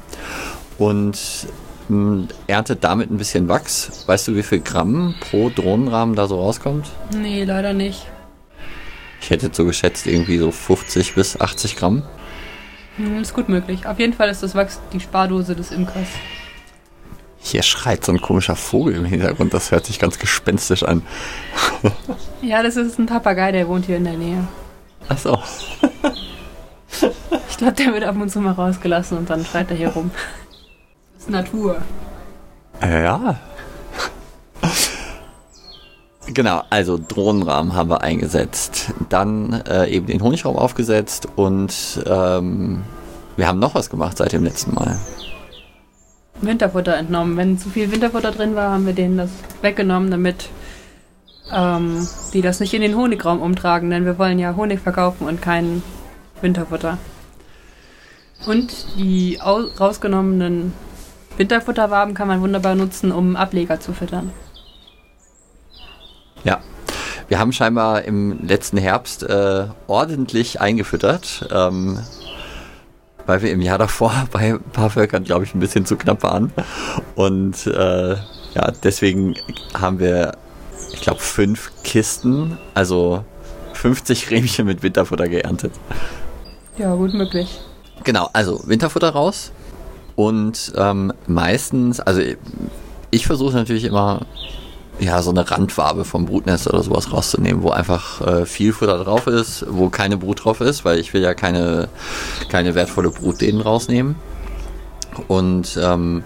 und 0.79 1.17
erntet 2.47 2.85
damit 2.85 3.11
ein 3.11 3.19
bisschen 3.19 3.49
Wachs. 3.49 4.05
Weißt 4.07 4.29
du, 4.29 4.37
wie 4.37 4.43
viel 4.43 4.61
Gramm 4.61 5.15
pro 5.21 5.51
Drohnenrahmen 5.51 6.15
da 6.15 6.27
so 6.27 6.41
rauskommt? 6.41 6.91
Nee, 7.17 7.45
leider 7.45 7.73
nicht. 7.73 8.07
Ich 9.21 9.31
hätte 9.31 9.51
so 9.53 9.65
geschätzt 9.65 10.07
irgendwie 10.07 10.39
so 10.39 10.51
50 10.51 11.15
bis 11.15 11.41
80 11.41 11.77
Gramm. 11.77 12.03
Hm, 12.97 13.21
ist 13.21 13.35
gut 13.35 13.49
möglich. 13.49 13.87
Auf 13.87 13.99
jeden 13.99 14.13
Fall 14.13 14.29
ist 14.29 14.43
das 14.43 14.55
Wachs 14.55 14.81
die 14.93 15.01
Spardose 15.01 15.57
des 15.57 15.73
Imkers. 15.73 16.09
Hier 17.39 17.63
schreit 17.63 18.05
so 18.05 18.13
ein 18.13 18.21
komischer 18.21 18.57
Vogel 18.57 18.95
im 18.95 19.05
Hintergrund, 19.05 19.53
das 19.53 19.71
hört 19.71 19.85
sich 19.85 19.99
ganz 19.99 20.19
gespenstisch 20.19 20.83
an. 20.83 21.03
ja, 22.43 22.63
das 22.63 22.77
ist 22.77 22.99
ein 22.99 23.05
Papagei, 23.05 23.53
der 23.53 23.69
wohnt 23.69 23.85
hier 23.85 23.99
in 23.99 24.05
der 24.05 24.15
Nähe. 24.15 24.49
Ach 25.11 25.19
so. 25.19 25.39
ich 27.49 27.57
glaube, 27.59 27.75
der 27.75 27.93
wird 27.93 28.05
ab 28.05 28.17
und 28.17 28.31
zu 28.31 28.41
mal 28.41 28.53
rausgelassen 28.53 29.19
und 29.19 29.29
dann 29.29 29.45
schreit 29.45 29.71
er 29.71 29.77
hier 29.77 29.91
rum. 29.91 30.11
Natur. 31.29 31.77
Ja. 32.83 33.39
Genau, 36.27 36.63
also 36.71 36.99
Drohnenrahmen 36.99 37.75
haben 37.75 37.91
wir 37.91 38.01
eingesetzt. 38.01 38.93
Dann 39.09 39.63
äh, 39.69 39.89
eben 39.89 40.07
den 40.07 40.23
Honigraum 40.23 40.57
aufgesetzt 40.57 41.29
und 41.37 42.03
ähm, 42.07 42.83
wir 43.37 43.47
haben 43.47 43.59
noch 43.59 43.75
was 43.75 43.91
gemacht 43.91 44.17
seit 44.17 44.33
dem 44.33 44.45
letzten 44.45 44.75
Mal. 44.75 44.99
Winterfutter 46.41 46.97
entnommen. 46.97 47.37
Wenn 47.37 47.59
zu 47.59 47.69
viel 47.69 47.91
Winterfutter 47.93 48.33
drin 48.33 48.55
war, 48.55 48.73
haben 48.73 48.87
wir 48.87 48.93
denen 48.95 49.17
das 49.17 49.31
weggenommen, 49.63 50.11
damit 50.11 50.49
ähm, 51.53 52.07
die 52.33 52.43
das 52.43 52.61
nicht 52.61 52.75
in 52.75 52.83
den 52.83 52.97
Honigraum 52.97 53.41
umtragen, 53.41 53.91
denn 53.91 54.05
wir 54.05 54.19
wollen 54.19 54.39
ja 54.39 54.57
Honig 54.57 54.81
verkaufen 54.81 55.27
und 55.27 55.43
kein 55.43 55.83
Winterfutter. 56.41 56.99
Und 58.47 58.99
die 58.99 59.39
rausgenommenen 59.41 60.73
Winterfutterwaben 61.37 62.15
kann 62.15 62.29
man 62.29 62.41
wunderbar 62.41 62.75
nutzen, 62.75 63.13
um 63.13 63.37
Ableger 63.37 63.81
zu 63.81 63.93
füttern. 63.93 64.33
Ja, 66.45 66.61
wir 67.29 67.39
haben 67.39 67.53
scheinbar 67.53 68.03
im 68.03 68.47
letzten 68.47 68.77
Herbst 68.77 69.23
äh, 69.23 69.67
ordentlich 69.87 70.61
eingefüttert. 70.61 71.49
Ähm, 71.51 71.99
weil 73.27 73.43
wir 73.43 73.51
im 73.51 73.61
Jahr 73.61 73.79
davor 73.79 74.13
bei 74.31 74.55
ein 74.55 74.63
paar 74.73 74.91
Völkern, 74.91 75.25
glaube 75.25 75.45
ich, 75.45 75.55
ein 75.55 75.61
bisschen 75.61 75.87
zu 75.87 75.97
knapp 75.97 76.23
waren. 76.23 76.53
Und 77.15 77.67
äh, 77.67 78.15
ja, 78.55 78.71
deswegen 78.83 79.35
haben 79.79 79.99
wir, 79.99 80.37
ich 80.93 81.01
glaube, 81.01 81.21
fünf 81.21 81.73
Kisten, 81.83 82.59
also 82.75 83.25
50 83.73 84.31
Rähmchen 84.31 84.67
mit 84.67 84.83
Winterfutter 84.83 85.29
geerntet. 85.29 85.73
Ja, 86.79 86.95
gut 86.95 87.15
möglich. 87.15 87.61
Genau, 88.05 88.29
also 88.33 88.61
Winterfutter 88.67 89.11
raus. 89.11 89.53
Und 90.17 90.73
ähm, 90.77 91.13
meistens, 91.27 92.01
also 92.01 92.21
ich 93.11 93.27
versuche 93.27 93.55
natürlich 93.55 93.85
immer 93.85 94.21
ja, 95.01 95.21
so 95.23 95.31
eine 95.31 95.51
Randwabe 95.51 96.05
vom 96.05 96.27
Brutnest 96.27 96.69
oder 96.69 96.83
sowas 96.83 97.13
rauszunehmen, 97.13 97.63
wo 97.63 97.71
einfach 97.71 98.21
äh, 98.21 98.47
viel 98.47 98.73
Futter 98.73 99.03
drauf 99.03 99.27
ist, 99.27 99.65
wo 99.69 99.89
keine 99.89 100.17
Brut 100.17 100.45
drauf 100.45 100.61
ist, 100.61 100.85
weil 100.85 100.99
ich 100.99 101.13
will 101.13 101.23
ja 101.23 101.35
keine, 101.35 101.89
keine 102.49 102.75
wertvolle 102.75 103.11
Brut 103.11 103.41
denen 103.41 103.61
rausnehmen. 103.61 104.15
Und 105.27 105.79
ähm, 105.83 106.23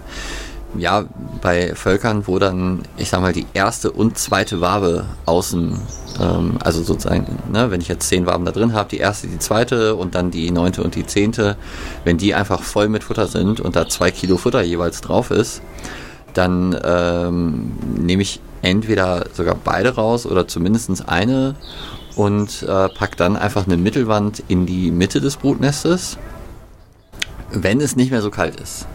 ja, 0.77 1.05
bei 1.41 1.73
Völkern, 1.75 2.27
wo 2.27 2.37
dann, 2.37 2.83
ich 2.97 3.09
sag 3.09 3.21
mal, 3.21 3.33
die 3.33 3.47
erste 3.53 3.91
und 3.91 4.17
zweite 4.17 4.61
Wabe 4.61 5.05
außen, 5.25 5.79
ähm, 6.21 6.57
also 6.63 6.83
sozusagen, 6.83 7.39
ne, 7.51 7.71
wenn 7.71 7.81
ich 7.81 7.87
jetzt 7.87 8.07
zehn 8.07 8.25
Waben 8.25 8.45
da 8.45 8.51
drin 8.51 8.73
habe, 8.73 8.89
die 8.89 8.97
erste, 8.97 9.27
die 9.27 9.39
zweite 9.39 9.95
und 9.95 10.15
dann 10.15 10.31
die 10.31 10.51
neunte 10.51 10.83
und 10.83 10.95
die 10.95 11.05
zehnte, 11.05 11.57
wenn 12.03 12.17
die 12.17 12.35
einfach 12.35 12.61
voll 12.61 12.87
mit 12.87 13.03
Futter 13.03 13.27
sind 13.27 13.59
und 13.59 13.75
da 13.75 13.87
zwei 13.87 14.11
Kilo 14.11 14.37
Futter 14.37 14.61
jeweils 14.61 15.01
drauf 15.01 15.31
ist, 15.31 15.61
dann 16.33 16.79
ähm, 16.83 17.71
nehme 17.97 18.21
ich 18.21 18.39
entweder 18.61 19.25
sogar 19.33 19.55
beide 19.55 19.95
raus 19.95 20.25
oder 20.25 20.47
zumindest 20.47 21.09
eine 21.09 21.55
und 22.15 22.63
äh, 22.63 22.89
pack 22.89 23.17
dann 23.17 23.35
einfach 23.35 23.65
eine 23.65 23.77
Mittelwand 23.77 24.43
in 24.47 24.65
die 24.65 24.91
Mitte 24.91 25.21
des 25.21 25.37
Brutnestes, 25.37 26.17
wenn 27.51 27.81
es 27.81 27.95
nicht 27.95 28.11
mehr 28.11 28.21
so 28.21 28.29
kalt 28.29 28.59
ist. 28.59 28.85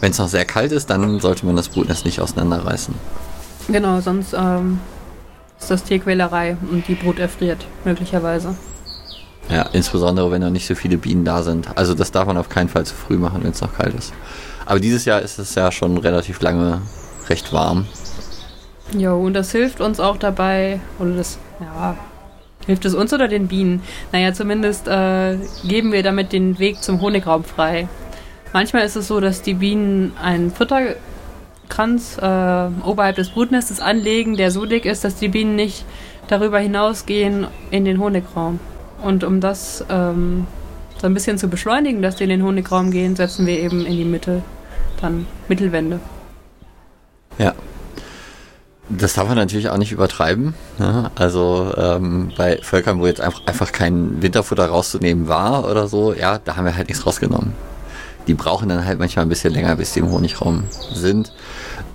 Wenn 0.00 0.10
es 0.12 0.18
noch 0.18 0.28
sehr 0.28 0.44
kalt 0.44 0.72
ist, 0.72 0.90
dann 0.90 1.20
sollte 1.20 1.44
man 1.46 1.56
das 1.56 1.68
Brutnest 1.68 2.04
nicht 2.04 2.20
auseinanderreißen. 2.20 2.94
Genau, 3.68 4.00
sonst 4.00 4.34
ähm, 4.34 4.80
ist 5.58 5.70
das 5.70 5.84
Tierquälerei 5.84 6.56
und 6.70 6.86
die 6.88 6.94
Brut 6.94 7.18
erfriert, 7.18 7.66
möglicherweise. 7.84 8.54
Ja, 9.50 9.62
insbesondere 9.72 10.30
wenn 10.30 10.42
noch 10.42 10.50
nicht 10.50 10.66
so 10.66 10.74
viele 10.74 10.98
Bienen 10.98 11.24
da 11.24 11.42
sind. 11.42 11.68
Also 11.76 11.94
das 11.94 12.12
darf 12.12 12.26
man 12.26 12.36
auf 12.36 12.48
keinen 12.48 12.68
Fall 12.68 12.84
zu 12.84 12.94
früh 12.94 13.16
machen, 13.16 13.42
wenn 13.42 13.50
es 13.50 13.60
noch 13.60 13.74
kalt 13.74 13.94
ist. 13.94 14.12
Aber 14.66 14.78
dieses 14.78 15.04
Jahr 15.04 15.22
ist 15.22 15.38
es 15.38 15.54
ja 15.54 15.72
schon 15.72 15.96
relativ 15.96 16.40
lange 16.42 16.82
recht 17.28 17.52
warm. 17.52 17.86
Jo, 18.96 19.18
und 19.18 19.34
das 19.34 19.52
hilft 19.52 19.80
uns 19.80 20.00
auch 20.00 20.16
dabei, 20.16 20.80
oder 20.98 21.14
das, 21.16 21.38
ja, 21.60 21.96
hilft 22.66 22.84
es 22.84 22.94
uns 22.94 23.12
oder 23.12 23.28
den 23.28 23.48
Bienen? 23.48 23.82
Naja, 24.12 24.32
zumindest 24.32 24.88
äh, 24.88 25.36
geben 25.64 25.92
wir 25.92 26.02
damit 26.02 26.32
den 26.32 26.58
Weg 26.58 26.82
zum 26.82 27.00
Honigraum 27.00 27.44
frei. 27.44 27.88
Manchmal 28.52 28.84
ist 28.84 28.96
es 28.96 29.08
so, 29.08 29.20
dass 29.20 29.42
die 29.42 29.54
Bienen 29.54 30.12
einen 30.22 30.50
Futterkranz 30.50 32.18
äh, 32.18 32.68
oberhalb 32.84 33.16
des 33.16 33.30
Brutnestes 33.30 33.80
anlegen, 33.80 34.36
der 34.36 34.50
so 34.50 34.64
dick 34.64 34.86
ist, 34.86 35.04
dass 35.04 35.16
die 35.16 35.28
Bienen 35.28 35.56
nicht 35.56 35.84
darüber 36.28 36.58
hinausgehen 36.58 37.46
in 37.70 37.84
den 37.84 37.98
Honigraum. 37.98 38.58
Und 39.02 39.24
um 39.24 39.40
das 39.40 39.84
ähm, 39.88 40.46
so 41.00 41.06
ein 41.06 41.14
bisschen 41.14 41.38
zu 41.38 41.48
beschleunigen, 41.48 42.02
dass 42.02 42.16
die 42.16 42.24
in 42.24 42.30
den 42.30 42.42
Honigraum 42.42 42.90
gehen, 42.90 43.16
setzen 43.16 43.46
wir 43.46 43.58
eben 43.58 43.86
in 43.86 43.96
die 43.96 44.04
Mitte 44.04 44.42
dann 45.00 45.26
Mittelwände. 45.48 46.00
Ja. 47.38 47.54
Das 48.90 49.12
darf 49.12 49.28
man 49.28 49.36
natürlich 49.36 49.68
auch 49.68 49.76
nicht 49.76 49.92
übertreiben. 49.92 50.54
Ne? 50.78 51.10
Also 51.14 51.74
ähm, 51.76 52.32
bei 52.38 52.58
Völkern, 52.62 53.00
wo 53.00 53.06
jetzt 53.06 53.20
einfach, 53.20 53.42
einfach 53.46 53.70
kein 53.70 54.22
Winterfutter 54.22 54.66
rauszunehmen 54.66 55.28
war 55.28 55.70
oder 55.70 55.88
so, 55.88 56.14
ja, 56.14 56.38
da 56.38 56.56
haben 56.56 56.64
wir 56.64 56.74
halt 56.74 56.88
nichts 56.88 57.04
rausgenommen. 57.04 57.52
Die 58.28 58.34
brauchen 58.34 58.68
dann 58.68 58.84
halt 58.84 58.98
manchmal 58.98 59.24
ein 59.24 59.28
bisschen 59.28 59.52
länger, 59.52 59.74
bis 59.76 59.94
die 59.94 60.00
im 60.00 60.10
Honigraum 60.10 60.64
sind. 60.92 61.32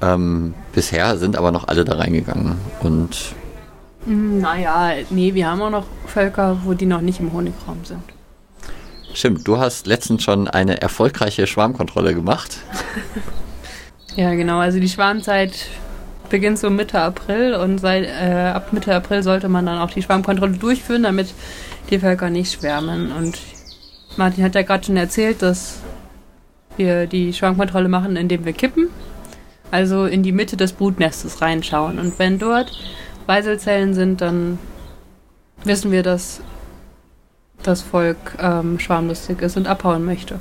Ähm, 0.02 0.54
bisher 0.74 1.18
sind 1.18 1.38
aber 1.38 1.52
noch 1.52 1.68
alle 1.68 1.86
da 1.86 1.96
reingegangen 1.96 2.58
und 2.82 3.36
hm, 4.06 4.42
naja, 4.42 4.94
nee, 5.10 5.34
wir 5.34 5.50
haben 5.50 5.62
auch 5.62 5.70
noch 5.70 5.86
Völker, 6.08 6.58
wo 6.64 6.74
die 6.74 6.86
noch 6.86 7.02
nicht 7.02 7.20
im 7.20 7.32
Honigraum 7.32 7.86
sind. 7.86 8.02
Stimmt, 9.14 9.48
du 9.48 9.58
hast 9.60 9.86
letztens 9.88 10.24
schon 10.24 10.48
eine 10.48 10.82
erfolgreiche 10.82 11.48
Schwarmkontrolle 11.48 12.14
gemacht. 12.16 12.58
ja, 14.16 14.34
genau. 14.34 14.58
Also 14.58 14.80
die 14.80 14.90
Schwarmzeit 14.90 15.68
beginnt 16.30 16.58
so 16.58 16.70
Mitte 16.70 17.00
April 17.00 17.54
und 17.54 17.78
seit, 17.78 18.06
äh, 18.06 18.52
ab 18.54 18.74
Mitte 18.74 18.94
April 18.94 19.22
sollte 19.22 19.50
man 19.50 19.66
dann 19.66 19.78
auch 19.78 19.92
die 19.92 20.02
Schwarmkontrolle 20.02 20.54
durchführen, 20.54 21.04
damit 21.04 21.34
die 21.92 22.00
Völker 22.00 22.30
nicht 22.30 22.52
schwärmen. 22.52 23.12
Und 23.12 23.38
Martin 24.18 24.44
hat 24.44 24.56
ja 24.56 24.64
gerade 24.64 24.84
schon 24.84 24.98
erzählt, 24.98 25.44
dass 25.44 25.78
wir 26.78 27.08
die 27.08 27.34
Schwarmkontrolle 27.34 27.90
machen, 27.90 28.16
indem 28.16 28.46
wir 28.46 28.54
kippen. 28.54 28.90
Also 29.72 30.06
in 30.06 30.24
die 30.24 30.32
Mitte 30.32 30.56
des 30.58 30.74
Brutnestes 30.74 31.42
reinschauen. 31.42 32.00
Und 32.00 32.20
wenn 32.20 32.38
dort 32.38 32.72
Weiselzellen 33.26 33.94
sind, 33.94 34.22
dann 34.22 34.60
wissen 35.64 35.92
wir, 35.92 36.04
dass 36.04 36.42
das 37.64 37.82
Volk 37.82 38.18
ähm, 38.40 38.80
schwarmlustig 38.80 39.42
ist 39.42 39.58
und 39.58 39.68
abhauen 39.68 40.06
möchte. 40.06 40.40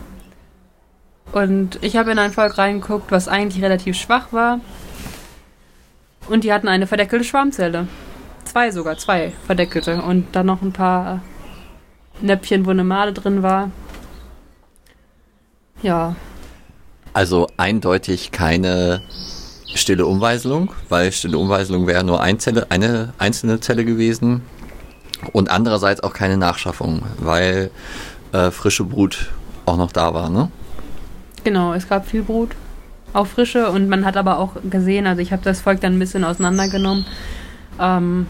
Und 1.32 1.78
ich 1.80 1.96
habe 1.96 2.10
in 2.10 2.18
ein 2.18 2.32
Volk 2.32 2.58
reingeguckt, 2.58 3.10
was 3.10 3.28
eigentlich 3.28 3.62
relativ 3.64 3.96
schwach 3.96 4.32
war. 4.32 4.60
Und 6.28 6.44
die 6.44 6.52
hatten 6.52 6.68
eine 6.68 6.86
verdeckelte 6.86 7.24
Schwarmzelle. 7.24 7.88
Zwei 8.44 8.70
sogar, 8.70 8.98
zwei 8.98 9.32
verdeckelte. 9.46 10.02
Und 10.02 10.26
dann 10.32 10.46
noch 10.46 10.62
ein 10.62 10.72
paar 10.72 11.22
Näpfchen, 12.20 12.66
wo 12.66 12.70
eine 12.70 12.84
Made 12.84 13.12
drin 13.12 13.42
war. 13.42 13.70
Ja. 15.82 16.16
Also 17.12 17.48
eindeutig 17.56 18.30
keine 18.30 19.02
stille 19.74 20.06
Umweiselung, 20.06 20.72
weil 20.88 21.12
stille 21.12 21.38
Umweiselung 21.38 21.86
wäre 21.86 22.04
nur 22.04 22.20
ein 22.20 22.38
Zelle, 22.38 22.66
eine 22.70 23.12
einzelne 23.18 23.60
Zelle 23.60 23.84
gewesen. 23.84 24.42
Und 25.32 25.50
andererseits 25.50 26.02
auch 26.02 26.12
keine 26.12 26.36
Nachschaffung, 26.36 27.02
weil 27.18 27.70
äh, 28.32 28.50
frische 28.50 28.84
Brut 28.84 29.30
auch 29.66 29.76
noch 29.76 29.92
da 29.92 30.14
war, 30.14 30.30
ne? 30.30 30.50
Genau, 31.44 31.74
es 31.74 31.88
gab 31.88 32.06
viel 32.08 32.22
Brut. 32.22 32.50
auf 33.12 33.30
Frische 33.30 33.70
und 33.70 33.88
man 33.88 34.04
hat 34.04 34.16
aber 34.16 34.38
auch 34.38 34.56
gesehen, 34.68 35.06
also 35.06 35.20
ich 35.20 35.32
habe 35.32 35.42
das 35.44 35.60
Volk 35.60 35.80
dann 35.80 35.94
ein 35.96 35.98
bisschen 35.98 36.24
auseinandergenommen. 36.24 37.04
Ähm, 37.80 38.26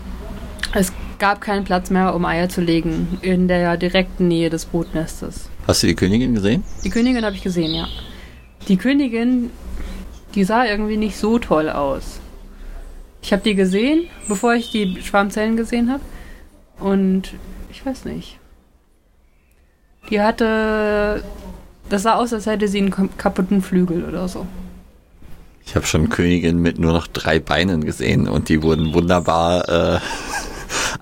es 0.75 0.93
gab 1.19 1.41
keinen 1.41 1.65
Platz 1.65 1.91
mehr, 1.91 2.15
um 2.15 2.25
Eier 2.25 2.49
zu 2.49 2.61
legen 2.61 3.19
in 3.23 3.49
der 3.49 3.77
direkten 3.77 4.29
Nähe 4.29 4.51
des 4.51 4.65
Brutnestes. 4.65 5.49
Hast 5.67 5.83
du 5.83 5.87
die 5.87 5.95
Königin 5.95 6.35
gesehen? 6.35 6.65
Die 6.85 6.91
Königin 6.91 7.25
habe 7.25 7.37
ich 7.37 7.43
gesehen, 7.43 7.75
ja. 7.75 7.89
Die 8.69 8.77
Königin, 8.77 9.51
die 10.35 10.45
sah 10.45 10.65
irgendwie 10.65 10.97
nicht 10.97 11.17
so 11.17 11.39
toll 11.39 11.69
aus. 11.69 12.21
Ich 13.23 13.33
habe 13.33 13.43
die 13.43 13.55
gesehen, 13.55 14.07
bevor 14.29 14.55
ich 14.55 14.71
die 14.71 15.01
Schwarmzellen 15.03 15.57
gesehen 15.57 15.91
habe. 15.91 16.03
Und 16.81 17.35
ich 17.71 17.85
weiß 17.87 18.05
nicht. 18.05 18.39
Die 20.11 20.21
hatte. 20.21 21.23
Das 21.89 22.03
sah 22.03 22.15
aus, 22.15 22.33
als 22.33 22.47
hätte 22.47 22.69
sie 22.69 22.79
einen 22.79 23.17
kaputten 23.17 23.63
Flügel 23.63 24.05
oder 24.05 24.27
so. 24.27 24.47
Ich 25.65 25.77
habe 25.77 25.87
schon 25.87 26.09
Königin 26.09 26.59
mit 26.59 26.79
nur 26.79 26.93
noch 26.93 27.07
drei 27.07 27.39
Beinen 27.39 27.85
gesehen 27.85 28.29
und 28.29 28.49
die 28.49 28.63
wurden 28.63 28.95
wunderbar. 28.95 29.69
Äh, 29.69 30.01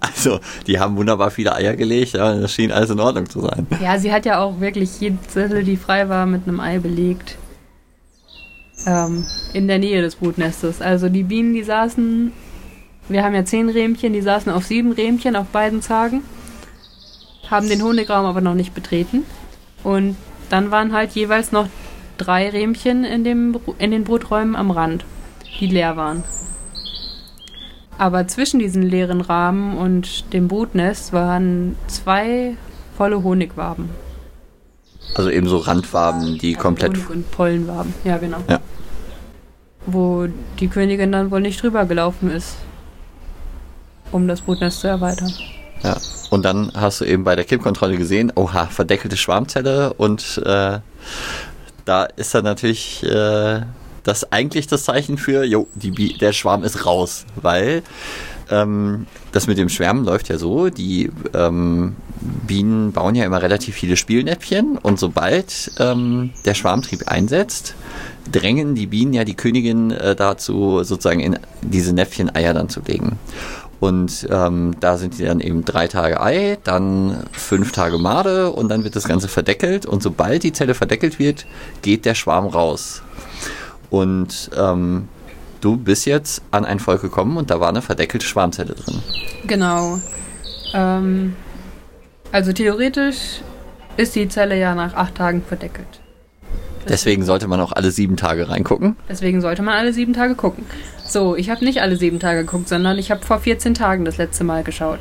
also, 0.14 0.40
die 0.66 0.78
haben 0.78 0.97
wunderbar 0.97 1.30
viele 1.30 1.54
Eier 1.54 1.76
gelegt, 1.76 2.14
ja, 2.14 2.35
das 2.35 2.52
schien 2.52 2.73
alles 2.73 2.90
in 2.90 3.00
Ordnung 3.00 3.28
zu 3.28 3.40
sein. 3.40 3.66
Ja, 3.83 3.99
sie 3.99 4.12
hat 4.12 4.25
ja 4.25 4.40
auch 4.40 4.61
wirklich 4.61 5.00
jede 5.00 5.19
Zelle, 5.28 5.62
die 5.62 5.76
frei 5.76 6.09
war, 6.09 6.26
mit 6.26 6.47
einem 6.47 6.61
Ei 6.61 6.78
belegt. 6.78 7.37
Ähm, 8.87 9.26
in 9.52 9.69
der 9.69 9.78
Nähe 9.78 10.00
des 10.00 10.16
Brutnestes. 10.16 10.80
Also 10.80 11.09
die 11.09 11.23
Bienen, 11.23 11.52
die 11.54 11.62
saßen. 11.62 12.33
Wir 13.09 13.25
haben 13.25 13.35
ja 13.35 13.45
zehn 13.45 13.69
Rähmchen, 13.69 14.12
die 14.12 14.23
saßen 14.23 14.50
auf 14.52 14.64
sieben 14.64 14.92
Rähmchen 14.92 15.37
auf 15.37 15.49
beiden 15.49 15.83
Zagen. 15.83 16.23
Haben 17.50 17.69
den 17.69 17.83
Honigraum 17.83 18.25
aber 18.25 18.40
noch 18.40 18.54
nicht 18.54 18.75
betreten. 18.75 19.25
Und 19.83 20.16
dann 20.49 20.71
waren 20.71 20.92
halt 20.92 21.12
jeweils 21.12 21.52
noch 21.52 21.69
drei 22.16 22.49
Rähmchen 22.49 23.04
in, 23.04 23.25
dem, 23.25 23.59
in 23.78 23.90
den 23.90 24.04
Bruträumen 24.04 24.54
am 24.54 24.71
Rand, 24.71 25.04
die 25.59 25.66
leer 25.66 25.97
waren. 25.97 26.23
Aber 28.00 28.26
zwischen 28.26 28.59
diesen 28.61 28.80
leeren 28.80 29.21
Rahmen 29.21 29.76
und 29.76 30.33
dem 30.33 30.49
Brutnest 30.49 31.12
waren 31.12 31.76
zwei 31.87 32.57
volle 32.97 33.23
Honigwaben. 33.23 33.90
Also 35.14 35.28
eben 35.28 35.47
so 35.47 35.59
Randwaben, 35.59 36.38
die 36.38 36.52
ja, 36.52 36.59
komplett. 36.59 36.92
Honig- 36.92 37.11
und 37.11 37.30
Pollenwaben, 37.30 37.92
ja, 38.04 38.16
genau. 38.16 38.38
Ja. 38.49 38.59
Wo 39.85 40.28
die 40.59 40.69
Königin 40.69 41.12
dann 41.12 41.30
wohl 41.30 41.42
nicht 41.42 41.62
drüber 41.62 41.85
gelaufen 41.85 42.30
ist, 42.30 42.57
um 44.12 44.26
das 44.26 44.40
Brutnest 44.40 44.80
zu 44.80 44.88
erweitern. 44.88 45.35
Ja, 45.83 45.99
und 46.30 46.42
dann 46.47 46.73
hast 46.75 47.02
du 47.02 47.04
eben 47.04 47.25
bei 47.25 47.37
der 47.37 47.45
Kippkontrolle 47.45 47.99
gesehen, 47.99 48.33
oha, 48.35 48.64
verdeckelte 48.64 49.19
Schwarmzelle 49.19 49.92
und 49.92 50.40
äh, 50.47 50.78
da 51.85 52.04
ist 52.16 52.35
dann 52.35 52.45
natürlich 52.45 53.02
äh, 53.02 53.61
das 54.11 54.33
eigentlich 54.33 54.67
das 54.67 54.83
Zeichen 54.83 55.19
für, 55.19 55.45
jo, 55.45 55.69
die, 55.75 56.19
der 56.19 56.33
Schwarm 56.33 56.64
ist 56.64 56.85
raus, 56.85 57.26
weil 57.37 57.83
ähm, 58.50 59.07
das 59.31 59.47
mit 59.47 59.57
dem 59.57 59.69
Schwärmen 59.69 60.05
läuft 60.05 60.29
ja 60.29 60.37
so, 60.37 60.69
die 60.69 61.11
ähm, 61.33 61.95
Bienen 62.21 62.90
bauen 62.90 63.14
ja 63.14 63.25
immer 63.25 63.40
relativ 63.40 63.76
viele 63.76 63.97
Spielnäpfchen 63.97 64.79
und 64.79 64.99
sobald 64.99 65.71
ähm, 65.79 66.31
der 66.45 66.55
Schwarmtrieb 66.55 67.07
einsetzt, 67.07 67.76
drängen 68.31 68.75
die 68.75 68.87
Bienen 68.87 69.12
ja 69.12 69.23
die 69.23 69.37
Königin 69.37 69.93
äh, 69.93 70.17
dazu, 70.17 70.83
sozusagen 70.83 71.21
in 71.21 71.38
diese 71.62 71.95
Näpfchen 71.95 72.35
Eier 72.35 72.52
dann 72.52 72.69
zu 72.69 72.81
legen. 72.81 73.17
Und 73.79 74.29
ähm, 74.31 74.75
da 74.81 74.99
sind 74.99 75.19
die 75.19 75.25
dann 75.25 75.40
eben 75.40 75.64
drei 75.64 75.87
Tage 75.87 76.21
Ei, 76.21 76.59
dann 76.64 77.25
fünf 77.33 77.73
Tage 77.73 77.97
Made 77.97 78.50
und 78.50 78.69
dann 78.69 78.85
wird 78.85 78.95
das 78.95 79.09
Ganze 79.09 79.29
verdeckelt. 79.29 79.87
Und 79.87 80.02
sobald 80.02 80.43
die 80.43 80.52
Zelle 80.52 80.75
verdeckelt 80.75 81.19
wird, 81.19 81.47
geht 81.81 82.05
der 82.05 82.14
Schwarm 82.14 82.47
raus. 82.47 83.02
Und 83.90 84.50
ähm, 84.56 85.09
du 85.61 85.76
bist 85.76 86.06
jetzt 86.06 86.42
an 86.50 86.64
ein 86.64 86.78
Volk 86.78 87.02
gekommen 87.02 87.37
und 87.37 87.50
da 87.50 87.61
war 87.61 87.68
eine 87.68 87.82
verdeckelte 87.82 88.26
Schwarmzelle 88.26 88.75
drin. 88.75 89.02
Genau. 89.47 90.00
Ähm, 90.73 91.35
also 92.32 92.52
theoretisch 92.52 93.40
ist 93.97 94.14
die 94.14 94.28
Zelle 94.28 94.59
ja 94.59 94.75
nach 94.75 94.94
acht 94.94 95.16
Tagen 95.16 95.42
verdeckelt. 95.42 96.00
Deswegen 96.88 97.25
sollte 97.25 97.47
man 97.47 97.61
auch 97.61 97.72
alle 97.72 97.90
sieben 97.90 98.16
Tage 98.16 98.48
reingucken. 98.48 98.96
Deswegen 99.09 99.40
sollte 99.40 99.62
man 99.62 99.74
alle 99.74 99.92
sieben 99.92 100.14
Tage 100.14 100.35
gucken. 100.35 100.64
So, 101.05 101.37
ich 101.37 101.50
habe 101.50 101.64
nicht 101.64 101.83
alle 101.83 101.96
sieben 101.96 102.20
Tage 102.20 102.44
geguckt, 102.44 102.68
sondern 102.68 102.98
ich 102.98 103.11
habe 103.11 103.24
vor 103.24 103.38
14 103.40 103.74
Tagen 103.74 104.05
das 104.05 104.16
letzte 104.16 104.44
Mal 104.44 104.64
geschaut. 104.64 105.00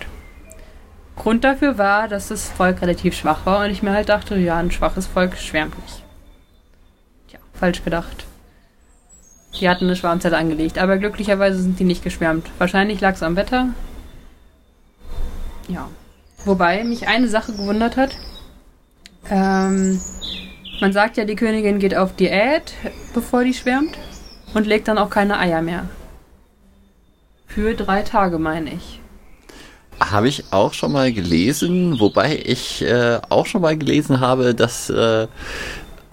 Grund 1.16 1.44
dafür 1.44 1.78
war, 1.78 2.08
dass 2.08 2.30
das 2.30 2.50
Volk 2.50 2.82
relativ 2.82 3.14
schwach 3.14 3.46
war 3.46 3.66
und 3.66 3.72
ich 3.72 3.84
mir 3.84 3.92
halt 3.92 4.10
dachte, 4.10 4.38
ja, 4.38 4.58
ein 4.58 4.72
schwaches 4.72 5.06
Volk 5.06 5.38
schwärmt 5.38 5.78
nicht. 5.82 6.04
Tja, 7.30 7.40
falsch 7.54 7.84
gedacht. 7.84 8.26
Die 9.56 9.68
hatten 9.68 9.86
eine 9.86 9.96
Schwarmzelle 9.96 10.38
angelegt, 10.38 10.78
aber 10.78 10.98
glücklicherweise 10.98 11.62
sind 11.62 11.80
die 11.80 11.84
nicht 11.84 12.04
geschwärmt. 12.04 12.48
Wahrscheinlich 12.58 13.02
lag 13.02 13.16
es 13.16 13.24
am 13.24 13.36
Wetter. 13.36 13.70
Ja. 15.68 15.90
Wobei 16.46 16.84
mich 16.84 17.08
eine 17.08 17.28
Sache 17.28 17.52
gewundert 17.52 17.98
hat. 17.98 18.12
Ähm, 19.30 20.00
man 20.80 20.94
sagt 20.94 21.18
ja, 21.18 21.26
die 21.26 21.36
Königin 21.36 21.80
geht 21.80 21.96
auf 21.96 22.16
Diät, 22.16 22.74
bevor 23.14 23.44
die 23.44 23.54
schwärmt 23.54 23.98
und 24.54 24.66
legt 24.66 24.88
dann 24.88 24.98
auch 24.98 25.10
keine 25.10 25.38
Eier 25.38 25.62
mehr. 25.62 25.90
Für 27.46 27.74
drei 27.74 28.04
Tage, 28.04 28.40
meine 28.40 28.74
ich. 28.74 29.02
Habe 30.00 30.30
ich 30.30 30.46
auch 30.52 30.74
schon 30.74 30.94
mal 30.94 31.12
gelesen, 31.12 32.00
wobei 32.00 32.38
ich 32.38 32.82
äh, 32.84 33.20
auch 33.28 33.46
schon 33.46 33.62
mal 33.62 33.78
gelesen 33.78 34.22
habe, 34.22 34.56
dass 34.56 34.90
äh, 34.90 35.28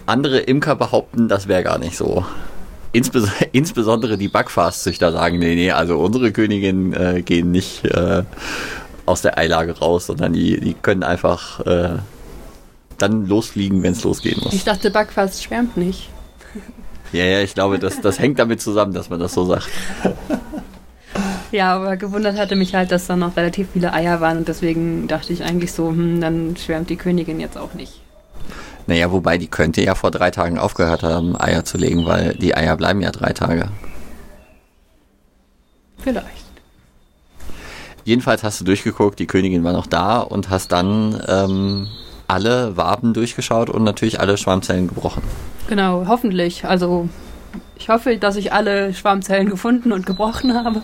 andere 0.07 0.41
Imker 0.41 0.75
behaupten, 0.75 1.29
das 1.29 1.47
wäre 1.47 1.63
gar 1.63 1.79
nicht 1.79 1.97
so. 1.97 2.25
Insbes 2.97 3.29
insbesondere 3.53 4.17
die 4.17 4.29
Backfastzüchter 4.29 5.13
sagen, 5.13 5.39
nee, 5.39 5.55
nee, 5.55 5.71
also 5.71 5.99
unsere 5.99 6.33
Königinnen 6.33 6.93
äh, 6.93 7.23
gehen 7.23 7.51
nicht 7.51 7.85
äh, 7.85 8.23
aus 9.05 9.23
der 9.23 9.39
Eilage 9.39 9.79
raus, 9.79 10.07
sondern 10.07 10.33
die, 10.33 10.59
die 10.59 10.75
können 10.75 11.03
einfach 11.03 11.61
äh, 11.67 11.99
dann 12.99 13.27
losfliegen, 13.27 13.83
wenn 13.83 13.93
es 13.93 14.03
losgehen 14.03 14.41
muss. 14.43 14.55
Ich 14.55 14.65
dachte, 14.65 14.91
Backfast 14.91 15.43
schwärmt 15.43 15.77
nicht. 15.77 16.09
Ja, 17.13 17.25
ja, 17.25 17.41
ich 17.41 17.55
glaube, 17.55 17.79
das, 17.79 18.01
das 18.01 18.19
hängt 18.19 18.39
damit 18.39 18.61
zusammen, 18.61 18.93
dass 18.93 19.11
man 19.11 19.21
das 19.21 19.35
so 19.35 19.45
sagt. 19.45 19.69
Ja, 21.53 21.77
aber 21.77 21.97
gewundert 21.97 22.37
hatte 22.37 22.57
mich 22.57 22.75
halt, 22.75 22.91
dass 22.91 23.07
da 23.07 23.17
noch 23.17 23.37
relativ 23.37 23.69
viele 23.73 23.93
Eier 23.93 24.21
waren 24.21 24.39
und 24.39 24.49
deswegen 24.49 25.07
dachte 25.07 25.33
ich 25.33 25.45
eigentlich 25.45 25.73
so, 25.73 25.89
hm, 25.89 26.21
dann 26.21 26.57
schwärmt 26.57 26.91
die 26.91 26.97
Königin 26.97 27.41
jetzt 27.41 27.57
auch 27.57 27.75
nicht. 27.75 28.01
Naja, 28.87 29.11
wobei 29.11 29.37
die 29.37 29.49
könnte 29.49 29.83
ja 29.83 29.95
vor 29.95 30.11
drei 30.11 30.31
Tagen 30.31 30.59
aufgehört 30.59 31.03
haben, 31.03 31.39
Eier 31.41 31.65
zu 31.65 31.77
legen, 31.77 32.07
weil 32.07 32.35
die 32.35 32.57
Eier 32.57 32.77
bleiben 32.77 33.01
ja 33.01 33.11
drei 33.11 33.33
Tage. 33.33 33.69
Vielleicht. 35.99 36.47
Jedenfalls 38.05 38.45
hast 38.45 38.61
du 38.61 38.65
durchgeguckt, 38.65 39.19
die 39.19 39.27
Königin 39.27 39.65
war 39.65 39.73
noch 39.73 39.89
da 39.89 40.21
und 40.21 40.49
hast 40.51 40.71
dann 40.71 41.21
ähm, 41.27 41.89
alle 42.29 42.77
Waben 42.77 43.13
durchgeschaut 43.15 43.69
und 43.69 43.83
natürlich 43.83 44.21
alle 44.21 44.37
Schwarmzellen 44.37 44.87
gebrochen. 44.87 45.23
Genau, 45.69 46.07
hoffentlich. 46.07 46.65
Also 46.65 47.09
ich 47.77 47.89
hoffe, 47.89 48.17
dass 48.19 48.37
ich 48.37 48.53
alle 48.53 48.95
Schwarmzellen 48.95 49.51
gefunden 49.51 49.91
und 49.91 50.07
gebrochen 50.07 50.55
habe. 50.55 50.83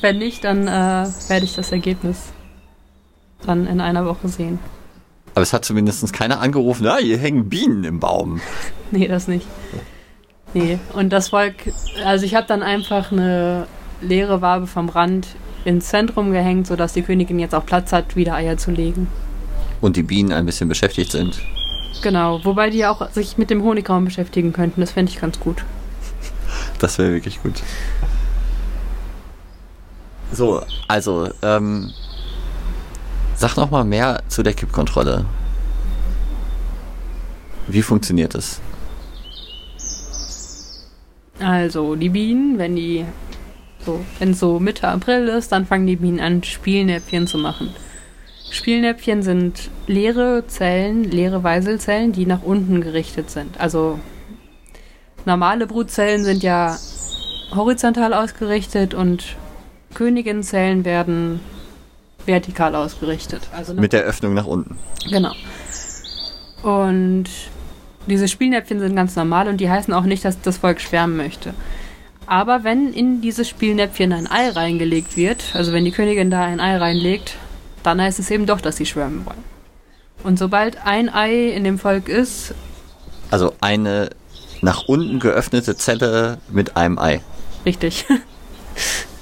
Wenn 0.00 0.18
nicht, 0.18 0.42
dann 0.42 0.66
äh, 0.66 1.06
werde 1.28 1.44
ich 1.44 1.54
das 1.54 1.70
Ergebnis 1.70 2.32
dann 3.46 3.68
in 3.68 3.80
einer 3.80 4.04
Woche 4.04 4.28
sehen. 4.28 4.58
Aber 5.38 5.44
es 5.44 5.52
hat 5.52 5.64
zumindest 5.64 6.12
keiner 6.12 6.40
angerufen, 6.40 6.84
ah, 6.88 6.96
hier 6.96 7.16
hängen 7.16 7.48
Bienen 7.48 7.84
im 7.84 8.00
Baum. 8.00 8.40
Nee, 8.90 9.06
das 9.06 9.28
nicht. 9.28 9.46
Nee, 10.52 10.80
und 10.94 11.10
das 11.10 11.28
Volk, 11.28 11.54
also 12.04 12.24
ich 12.26 12.34
habe 12.34 12.48
dann 12.48 12.64
einfach 12.64 13.12
eine 13.12 13.68
leere 14.00 14.42
Wabe 14.42 14.66
vom 14.66 14.88
Rand 14.88 15.28
ins 15.64 15.90
Zentrum 15.90 16.32
gehängt, 16.32 16.66
sodass 16.66 16.92
die 16.92 17.02
Königin 17.02 17.38
jetzt 17.38 17.54
auch 17.54 17.64
Platz 17.64 17.92
hat, 17.92 18.16
wieder 18.16 18.34
Eier 18.34 18.56
zu 18.56 18.72
legen. 18.72 19.06
Und 19.80 19.94
die 19.94 20.02
Bienen 20.02 20.32
ein 20.32 20.44
bisschen 20.44 20.68
beschäftigt 20.68 21.12
sind. 21.12 21.38
Genau, 22.02 22.44
wobei 22.44 22.70
die 22.70 22.84
auch 22.84 23.08
sich 23.12 23.38
mit 23.38 23.48
dem 23.48 23.62
Honigraum 23.62 24.06
beschäftigen 24.06 24.52
könnten. 24.52 24.80
Das 24.80 24.90
fände 24.90 25.12
ich 25.12 25.20
ganz 25.20 25.38
gut. 25.38 25.64
Das 26.80 26.98
wäre 26.98 27.12
wirklich 27.12 27.40
gut. 27.44 27.62
So, 30.32 30.62
also, 30.88 31.28
ähm, 31.42 31.92
sag 33.38 33.56
noch 33.56 33.70
mal 33.70 33.84
mehr 33.84 34.20
zu 34.28 34.42
der 34.42 34.52
Kippkontrolle. 34.52 35.24
Wie 37.68 37.82
funktioniert 37.82 38.34
es? 38.34 38.60
Also, 41.38 41.94
die 41.94 42.08
Bienen, 42.08 42.58
wenn 42.58 42.74
die 42.74 43.04
so, 43.86 44.00
wenn 44.18 44.34
so 44.34 44.58
Mitte 44.58 44.88
April 44.88 45.28
ist, 45.28 45.52
dann 45.52 45.66
fangen 45.66 45.86
die 45.86 45.96
Bienen 45.96 46.18
an, 46.18 46.42
Spielnäpfchen 46.42 47.28
zu 47.28 47.38
machen. 47.38 47.72
Spielnäpfchen 48.50 49.22
sind 49.22 49.70
leere 49.86 50.44
Zellen, 50.48 51.04
leere 51.04 51.44
Weiselzellen, 51.44 52.12
die 52.12 52.26
nach 52.26 52.42
unten 52.42 52.80
gerichtet 52.80 53.30
sind. 53.30 53.60
Also 53.60 54.00
normale 55.26 55.68
Brutzellen 55.68 56.24
sind 56.24 56.42
ja 56.42 56.76
horizontal 57.54 58.14
ausgerichtet 58.14 58.94
und 58.94 59.36
Königinnenzellen 59.94 60.84
werden 60.84 61.40
vertikal 62.26 62.74
ausgerichtet. 62.74 63.42
Also 63.52 63.74
Mit 63.74 63.92
der 63.92 64.02
Öffnung 64.02 64.34
nach 64.34 64.46
unten. 64.46 64.76
Genau. 65.10 65.32
Und 66.62 67.24
diese 68.06 68.28
Spielnäpfchen 68.28 68.80
sind 68.80 68.96
ganz 68.96 69.14
normal 69.16 69.48
und 69.48 69.58
die 69.58 69.70
heißen 69.70 69.92
auch 69.94 70.04
nicht, 70.04 70.24
dass 70.24 70.40
das 70.40 70.58
Volk 70.58 70.80
schwärmen 70.80 71.16
möchte. 71.16 71.54
Aber 72.26 72.62
wenn 72.64 72.92
in 72.92 73.20
dieses 73.22 73.48
Spielnäpfchen 73.48 74.12
ein 74.12 74.26
Ei 74.30 74.50
reingelegt 74.50 75.16
wird, 75.16 75.44
also 75.54 75.72
wenn 75.72 75.84
die 75.84 75.92
Königin 75.92 76.30
da 76.30 76.44
ein 76.44 76.60
Ei 76.60 76.76
reinlegt, 76.76 77.36
dann 77.82 78.00
heißt 78.00 78.18
es 78.18 78.30
eben 78.30 78.44
doch, 78.46 78.60
dass 78.60 78.76
sie 78.76 78.86
schwärmen 78.86 79.24
wollen. 79.24 79.42
Und 80.24 80.38
sobald 80.38 80.84
ein 80.84 81.08
Ei 81.08 81.48
in 81.50 81.64
dem 81.64 81.78
Volk 81.78 82.08
ist, 82.08 82.54
Also 83.30 83.54
eine 83.60 84.10
nach 84.60 84.88
unten 84.88 85.20
geöffnete 85.20 85.76
Zelle 85.76 86.38
mit 86.50 86.76
einem 86.76 86.98
Ei. 86.98 87.20
richtig, 87.64 88.04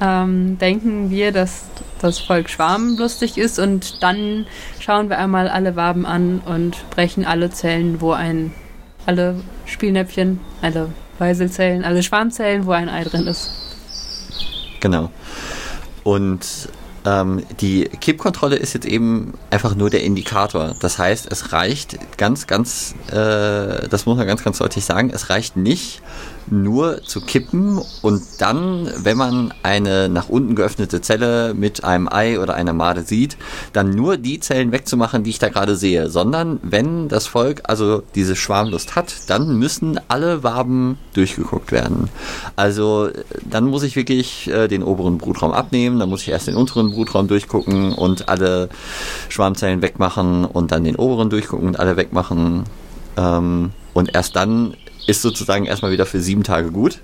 ähm, 0.00 0.58
denken 0.58 1.10
wir, 1.10 1.32
dass 1.32 1.64
das 2.00 2.18
Volk 2.18 2.50
Schwarm 2.50 2.96
lustig 2.98 3.38
ist 3.38 3.58
und 3.58 4.02
dann 4.02 4.46
schauen 4.80 5.08
wir 5.08 5.18
einmal 5.18 5.48
alle 5.48 5.76
Waben 5.76 6.06
an 6.06 6.40
und 6.44 6.88
brechen 6.90 7.24
alle 7.24 7.50
Zellen, 7.50 8.00
wo 8.00 8.12
ein, 8.12 8.52
alle 9.06 9.36
Spielnäpfchen, 9.64 10.40
alle 10.62 10.90
Weiselzellen, 11.18 11.84
alle 11.84 12.02
Schwarmzellen, 12.02 12.66
wo 12.66 12.72
ein 12.72 12.88
Ei 12.88 13.04
drin 13.04 13.26
ist. 13.26 13.50
Genau. 14.80 15.10
Und 16.04 16.68
ähm, 17.06 17.42
die 17.60 17.84
Kippkontrolle 17.84 18.56
ist 18.56 18.74
jetzt 18.74 18.86
eben 18.86 19.34
einfach 19.50 19.74
nur 19.74 19.90
der 19.90 20.02
Indikator. 20.02 20.74
Das 20.80 20.98
heißt, 20.98 21.30
es 21.30 21.52
reicht 21.52 21.98
ganz, 22.18 22.46
ganz, 22.46 22.94
äh, 23.08 23.88
das 23.88 24.06
muss 24.06 24.16
man 24.16 24.26
ganz, 24.26 24.44
ganz 24.44 24.58
deutlich 24.58 24.84
sagen, 24.84 25.10
es 25.10 25.30
reicht 25.30 25.56
nicht 25.56 26.02
nur 26.48 27.02
zu 27.02 27.20
kippen 27.20 27.80
und 28.02 28.22
dann, 28.38 28.90
wenn 28.98 29.16
man 29.16 29.54
eine 29.62 30.08
nach 30.08 30.28
unten 30.28 30.54
geöffnete 30.54 31.00
Zelle 31.00 31.54
mit 31.54 31.84
einem 31.84 32.08
Ei 32.08 32.40
oder 32.40 32.54
einer 32.54 32.72
Made 32.72 33.02
sieht, 33.02 33.36
dann 33.72 33.90
nur 33.90 34.16
die 34.16 34.40
Zellen 34.40 34.72
wegzumachen, 34.72 35.24
die 35.24 35.30
ich 35.30 35.38
da 35.38 35.48
gerade 35.48 35.76
sehe, 35.76 36.08
sondern 36.08 36.60
wenn 36.62 37.08
das 37.08 37.26
Volk 37.26 37.62
also 37.64 38.02
diese 38.14 38.36
Schwarmlust 38.36 38.96
hat, 38.96 39.14
dann 39.28 39.58
müssen 39.58 40.00
alle 40.08 40.42
Waben 40.42 40.98
durchgeguckt 41.14 41.72
werden. 41.72 42.08
Also 42.54 43.08
dann 43.48 43.64
muss 43.64 43.82
ich 43.82 43.96
wirklich 43.96 44.48
äh, 44.48 44.68
den 44.68 44.82
oberen 44.82 45.18
Brutraum 45.18 45.52
abnehmen, 45.52 45.98
dann 45.98 46.08
muss 46.08 46.22
ich 46.22 46.28
erst 46.28 46.46
den 46.46 46.56
unteren 46.56 46.92
Brutraum 46.92 47.28
durchgucken 47.28 47.92
und 47.92 48.28
alle 48.28 48.68
Schwarmzellen 49.28 49.82
wegmachen 49.82 50.44
und 50.44 50.72
dann 50.72 50.84
den 50.84 50.96
oberen 50.96 51.30
durchgucken 51.30 51.68
und 51.68 51.80
alle 51.80 51.96
wegmachen. 51.96 52.64
Ähm, 53.16 53.72
und 53.94 54.14
erst 54.14 54.36
dann 54.36 54.74
ist 55.06 55.22
sozusagen 55.22 55.66
erstmal 55.66 55.92
wieder 55.92 56.06
für 56.06 56.20
sieben 56.20 56.42
Tage 56.42 56.70
gut. 56.70 57.00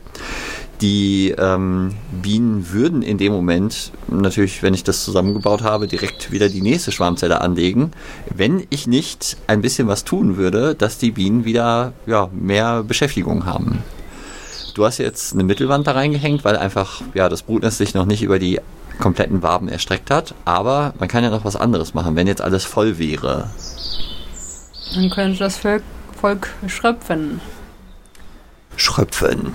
Die 0.81 1.33
ähm, 1.38 1.95
Bienen 2.11 2.73
würden 2.73 3.03
in 3.03 3.17
dem 3.17 3.33
Moment 3.33 3.93
natürlich, 4.09 4.65
wenn 4.65 4.75
ich 4.75 4.83
das 4.83 5.05
zusammengebaut 5.05 5.62
habe, 5.62 5.87
direkt 5.87 6.33
wieder 6.33 6.49
die 6.49 6.61
nächste 6.61 6.91
Schwarmzelle 6.91 7.41
anlegen, 7.41 7.93
wenn 8.35 8.67
ich 8.71 8.88
nicht 8.88 9.37
ein 9.47 9.62
bisschen 9.62 9.87
was 9.87 10.03
tun 10.03 10.37
würde, 10.37 10.75
dass 10.75 10.99
die 10.99 11.12
Bienen 11.12 11.45
wieder 11.45 11.93
ja, 12.07 12.29
mehr 12.33 12.83
Beschäftigung 12.83 13.47
haben. 13.47 13.85
Du 14.75 14.85
hast 14.85 14.99
jetzt 14.99 15.35
eine 15.35 15.45
Mittelwand 15.45 15.87
da 15.87 15.93
reingehängt, 15.93 16.45
weil 16.45 16.57
einfach 16.57 17.03
ja, 17.15 17.29
das 17.29 17.43
Brutnest 17.43 17.79
sich 17.79 17.95
noch 17.95 18.07
nicht 18.07 18.23
über 18.23 18.41
die 18.41 18.59
kompletten 18.99 19.43
Waben 19.43 19.69
erstreckt 19.69 20.11
hat. 20.11 20.35
Aber 20.45 20.95
man 20.99 21.09
kann 21.09 21.23
ja 21.23 21.31
noch 21.31 21.45
was 21.45 21.57
anderes 21.57 21.95
machen, 21.95 22.17
wenn 22.17 22.27
jetzt 22.27 22.41
alles 22.41 22.65
voll 22.65 22.99
wäre. 22.99 23.51
Dann 24.95 25.11
könnte 25.11 25.38
das 25.38 25.59
Volk, 25.59 25.83
Volk 26.21 26.49
schröpfen. 26.67 27.41
Schröpfen. 28.92 29.55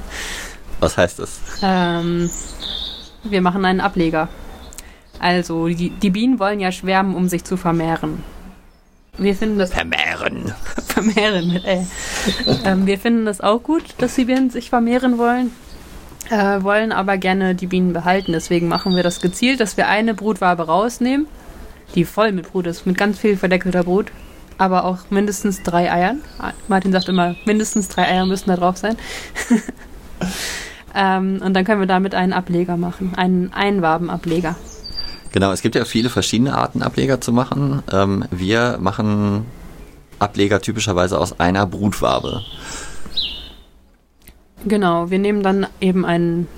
was 0.80 0.96
heißt 0.96 1.20
das? 1.20 1.40
Ähm, 1.62 2.28
wir 3.22 3.40
machen 3.40 3.64
einen 3.64 3.80
Ableger. 3.80 4.28
Also, 5.20 5.68
die, 5.68 5.90
die 5.90 6.10
Bienen 6.10 6.38
wollen 6.38 6.60
ja 6.60 6.72
schwärmen, 6.72 7.14
um 7.14 7.28
sich 7.28 7.44
zu 7.44 7.56
vermehren. 7.56 8.22
Wir 9.16 9.34
finden 9.34 9.58
das 9.58 9.72
Vermehren. 9.72 10.52
vermehren 10.86 11.52
mit 11.52 11.64
L. 11.64 11.86
ähm, 12.64 12.86
wir 12.86 12.98
finden 12.98 13.24
das 13.26 13.40
auch 13.40 13.62
gut, 13.62 13.82
dass 13.98 14.14
die 14.14 14.26
Bienen 14.26 14.50
sich 14.50 14.70
vermehren 14.70 15.18
wollen. 15.18 15.50
Äh, 16.30 16.62
wollen 16.62 16.92
aber 16.92 17.16
gerne 17.16 17.54
die 17.54 17.66
Bienen 17.66 17.92
behalten. 17.92 18.32
Deswegen 18.32 18.68
machen 18.68 18.94
wir 18.94 19.02
das 19.02 19.20
gezielt, 19.20 19.60
dass 19.60 19.76
wir 19.76 19.88
eine 19.88 20.14
Brutwabe 20.14 20.66
rausnehmen, 20.66 21.26
die 21.94 22.04
voll 22.04 22.32
mit 22.32 22.50
Brut 22.50 22.66
ist, 22.66 22.86
mit 22.86 22.98
ganz 22.98 23.18
viel 23.18 23.36
verdeckelter 23.36 23.84
Brut, 23.84 24.12
aber 24.58 24.84
auch 24.84 24.98
mindestens 25.10 25.62
drei 25.62 25.90
Eiern. 25.90 26.20
Martin 26.66 26.92
sagt 26.92 27.08
immer, 27.08 27.36
mindestens 27.46 27.88
drei 27.88 28.08
Eier 28.08 28.26
müssen 28.26 28.50
da 28.50 28.56
drauf 28.56 28.76
sein. 28.76 28.96
ähm, 30.94 31.40
und 31.42 31.54
dann 31.54 31.64
können 31.64 31.80
wir 31.80 31.86
damit 31.86 32.14
einen 32.14 32.32
Ableger 32.32 32.76
machen, 32.76 33.14
einen 33.16 33.52
Einwabenableger. 33.52 34.56
Genau, 35.30 35.52
es 35.52 35.62
gibt 35.62 35.74
ja 35.74 35.84
viele 35.84 36.10
verschiedene 36.10 36.56
Arten, 36.56 36.82
Ableger 36.82 37.20
zu 37.20 37.32
machen. 37.32 37.82
Ähm, 37.92 38.24
wir 38.30 38.78
machen 38.80 39.46
Ableger 40.18 40.60
typischerweise 40.60 41.18
aus 41.18 41.38
einer 41.38 41.66
Brutwabe. 41.66 42.42
Genau, 44.66 45.10
wir 45.10 45.20
nehmen 45.20 45.42
dann 45.44 45.66
eben 45.80 46.04
ein, 46.04 46.48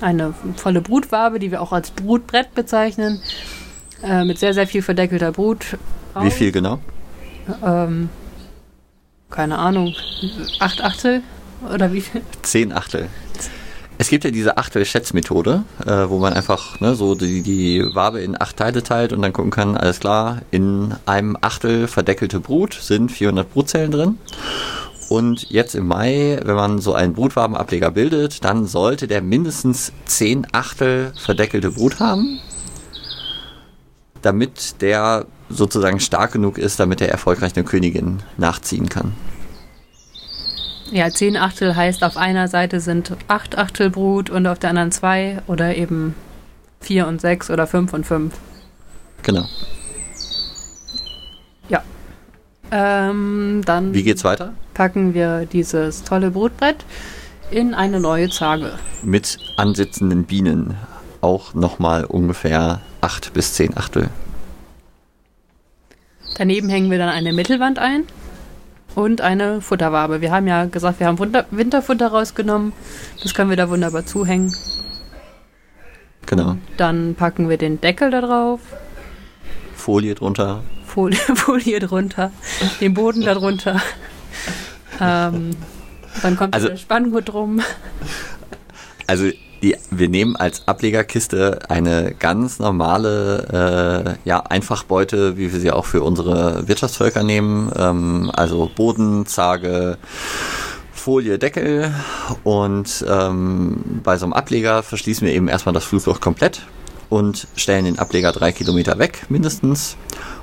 eine 0.00 0.34
volle 0.56 0.80
Brutwabe, 0.80 1.38
die 1.38 1.52
wir 1.52 1.62
auch 1.62 1.72
als 1.72 1.92
Brutbrett 1.92 2.54
bezeichnen, 2.54 3.20
äh, 4.02 4.24
mit 4.24 4.38
sehr, 4.38 4.54
sehr 4.54 4.66
viel 4.66 4.82
verdeckelter 4.82 5.30
Brut. 5.30 5.78
Wie 6.20 6.30
viel 6.30 6.50
genau? 6.50 6.80
Ähm, 7.64 8.08
keine 9.30 9.58
Ahnung, 9.58 9.94
acht 10.58 10.82
Achtel 10.82 11.22
oder 11.72 11.92
wie 11.92 12.00
viel? 12.00 12.22
Zehn 12.42 12.72
Achtel. 12.72 13.08
Es 13.98 14.08
gibt 14.08 14.24
ja 14.24 14.30
diese 14.30 14.56
Achtel-Schätzmethode, 14.56 15.62
äh, 15.84 16.08
wo 16.08 16.18
man 16.18 16.32
einfach 16.32 16.80
ne, 16.80 16.94
so 16.94 17.14
die, 17.14 17.42
die 17.42 17.84
Wabe 17.92 18.20
in 18.22 18.40
acht 18.40 18.56
Teile 18.56 18.82
teilt 18.82 19.12
und 19.12 19.20
dann 19.20 19.34
gucken 19.34 19.50
kann, 19.50 19.76
alles 19.76 20.00
klar, 20.00 20.40
in 20.50 20.94
einem 21.04 21.36
Achtel 21.38 21.86
verdeckelte 21.86 22.40
Brut 22.40 22.72
sind 22.72 23.12
400 23.12 23.52
Brutzellen 23.52 23.90
drin. 23.90 24.18
Und 25.10 25.50
jetzt 25.50 25.74
im 25.74 25.86
Mai, 25.86 26.40
wenn 26.42 26.54
man 26.54 26.78
so 26.78 26.94
einen 26.94 27.12
Brutwabenableger 27.12 27.90
bildet, 27.90 28.42
dann 28.42 28.66
sollte 28.66 29.06
der 29.06 29.20
mindestens 29.20 29.92
10 30.06 30.46
Achtel 30.52 31.12
verdeckelte 31.16 31.72
Brut 31.72 32.00
haben, 32.00 32.40
damit 34.22 34.80
der 34.80 35.26
sozusagen 35.50 36.00
stark 36.00 36.32
genug 36.32 36.58
ist, 36.58 36.80
damit 36.80 37.00
er 37.00 37.08
erfolgreich 37.10 37.54
eine 37.56 37.64
Königin 37.64 38.22
nachziehen 38.36 38.88
kann. 38.88 39.12
Ja, 40.90 41.08
zehn 41.10 41.36
Achtel 41.36 41.76
heißt, 41.76 42.02
auf 42.02 42.16
einer 42.16 42.48
Seite 42.48 42.80
sind 42.80 43.12
acht 43.28 43.56
Achtel 43.58 43.90
Brut 43.90 44.28
und 44.30 44.46
auf 44.46 44.58
der 44.58 44.70
anderen 44.70 44.90
zwei 44.90 45.38
oder 45.46 45.76
eben 45.76 46.14
vier 46.80 47.06
und 47.06 47.20
sechs 47.20 47.50
oder 47.50 47.66
fünf 47.66 47.92
und 47.92 48.06
fünf. 48.06 48.34
Genau. 49.22 49.44
Ja. 51.68 51.82
Ähm, 52.72 53.62
dann 53.64 53.94
Wie 53.94 54.02
geht's 54.02 54.24
weiter? 54.24 54.54
packen 54.74 55.14
wir 55.14 55.46
dieses 55.46 56.02
tolle 56.04 56.30
Brutbrett 56.30 56.84
in 57.50 57.74
eine 57.74 58.00
neue 58.00 58.30
Zage. 58.30 58.72
Mit 59.02 59.38
ansitzenden 59.56 60.24
Bienen. 60.24 60.76
Auch 61.20 61.52
nochmal 61.54 62.04
ungefähr 62.04 62.80
8 63.02 63.32
bis 63.34 63.54
10 63.54 63.76
Achtel. 63.76 64.08
Daneben 66.40 66.70
hängen 66.70 66.90
wir 66.90 66.96
dann 66.96 67.10
eine 67.10 67.34
Mittelwand 67.34 67.78
ein 67.78 68.04
und 68.94 69.20
eine 69.20 69.60
Futterwabe. 69.60 70.22
Wir 70.22 70.32
haben 70.32 70.46
ja 70.46 70.64
gesagt, 70.64 70.98
wir 70.98 71.06
haben 71.06 71.18
Winter 71.18 71.44
Winterfutter 71.50 72.06
rausgenommen. 72.08 72.72
Das 73.22 73.34
können 73.34 73.50
wir 73.50 73.58
da 73.58 73.68
wunderbar 73.68 74.06
zuhängen. 74.06 74.50
Genau. 76.24 76.56
Dann 76.78 77.14
packen 77.14 77.50
wir 77.50 77.58
den 77.58 77.78
Deckel 77.82 78.10
da 78.10 78.22
drauf, 78.22 78.60
Folie 79.76 80.14
drunter. 80.14 80.62
Folie, 80.86 81.18
Folie 81.34 81.78
drunter, 81.78 82.32
den 82.80 82.94
Boden 82.94 83.20
darunter. 83.20 83.78
Ähm, 84.98 85.50
dann 86.22 86.36
kommt 86.38 86.54
Also- 86.54 86.68
der 86.68 86.78
Spanngurt 86.78 87.28
drum. 87.28 87.60
Also 89.06 89.28
die, 89.62 89.76
wir 89.90 90.08
nehmen 90.08 90.36
als 90.36 90.66
Ablegerkiste 90.66 91.60
eine 91.68 92.14
ganz 92.18 92.58
normale 92.58 94.16
äh, 94.24 94.28
ja, 94.28 94.40
Einfachbeute, 94.40 95.36
wie 95.36 95.52
wir 95.52 95.60
sie 95.60 95.70
auch 95.70 95.84
für 95.84 96.02
unsere 96.02 96.66
Wirtschaftsvölker 96.66 97.22
nehmen. 97.22 97.70
Ähm, 97.76 98.30
also 98.34 98.70
Boden, 98.74 99.26
Zage, 99.26 99.98
Folie, 100.92 101.38
Deckel 101.38 101.94
und 102.44 103.04
ähm, 103.08 104.00
bei 104.02 104.16
so 104.18 104.26
einem 104.26 104.32
Ableger 104.32 104.82
verschließen 104.82 105.26
wir 105.26 105.34
eben 105.34 105.48
erstmal 105.48 105.72
das 105.72 105.84
Flugloch 105.84 106.20
komplett 106.20 106.62
und 107.08 107.48
stellen 107.56 107.84
den 107.84 107.98
Ableger 107.98 108.32
drei 108.32 108.52
Kilometer 108.52 108.98
weg 108.98 109.26
mindestens 109.28 109.96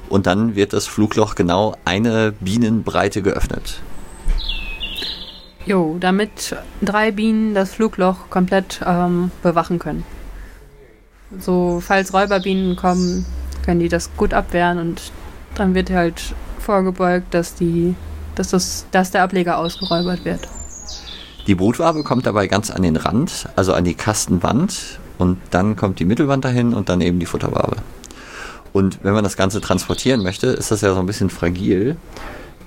und 0.09 0.25
dann 0.27 0.55
wird 0.55 0.73
das 0.73 0.87
Flugloch 0.87 1.35
genau 1.35 1.75
eine 1.85 2.33
Bienenbreite 2.39 3.21
geöffnet. 3.21 3.81
Jo, 5.67 5.97
damit 5.99 6.55
drei 6.81 7.11
Bienen 7.11 7.53
das 7.53 7.73
Flugloch 7.73 8.29
komplett 8.29 8.79
ähm, 8.85 9.31
bewachen 9.43 9.79
können. 9.79 10.05
So, 11.39 11.81
falls 11.85 12.13
Räuberbienen 12.13 12.77
kommen, 12.77 13.25
können 13.65 13.81
die 13.81 13.89
das 13.89 14.09
gut 14.15 14.33
abwehren 14.33 14.79
und 14.79 15.11
dann 15.55 15.75
wird 15.75 15.89
halt 15.89 16.33
vorgebeugt, 16.59 17.33
dass 17.33 17.53
die, 17.53 17.95
dass 18.35 18.51
das, 18.51 18.85
dass 18.91 19.11
der 19.11 19.23
Ableger 19.23 19.57
ausgeräubert 19.57 20.23
wird. 20.23 20.47
Die 21.47 21.55
Brutwabe 21.55 22.03
kommt 22.03 22.25
dabei 22.25 22.47
ganz 22.47 22.71
an 22.71 22.81
den 22.81 22.95
Rand, 22.95 23.49
also 23.57 23.73
an 23.73 23.83
die 23.83 23.93
Kastenwand 23.93 24.99
und 25.17 25.37
dann 25.51 25.75
kommt 25.75 25.99
die 25.99 26.05
Mittelwand 26.05 26.45
dahin 26.45 26.73
und 26.73 26.87
dann 26.87 27.01
eben 27.01 27.19
die 27.19 27.25
Futterwabe. 27.25 27.75
Und 28.71 28.99
wenn 29.03 29.13
man 29.13 29.25
das 29.25 29.35
Ganze 29.35 29.59
transportieren 29.59 30.23
möchte, 30.23 30.47
ist 30.47 30.71
das 30.71 30.79
ja 30.79 30.93
so 30.93 30.99
ein 31.01 31.07
bisschen 31.07 31.29
fragil. 31.29 31.97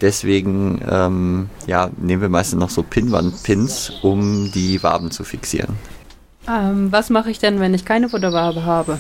Deswegen 0.01 0.81
ähm, 0.89 1.51
ja, 1.67 1.91
nehmen 1.99 2.23
wir 2.23 2.29
meistens 2.29 2.59
noch 2.59 2.71
so 2.71 2.83
Pinnwandpins, 2.83 3.93
um 4.03 4.51
die 4.53 4.83
Waben 4.83 5.11
zu 5.11 5.25
fixieren. 5.25 5.77
Ähm, 6.49 6.91
was 6.91 7.11
mache 7.11 7.31
ich 7.31 7.39
denn, 7.39 7.61
wenn 7.61 7.75
ich 7.75 7.85
keine 7.85 8.09
Futterwabe 8.09 8.65
habe? 8.65 8.99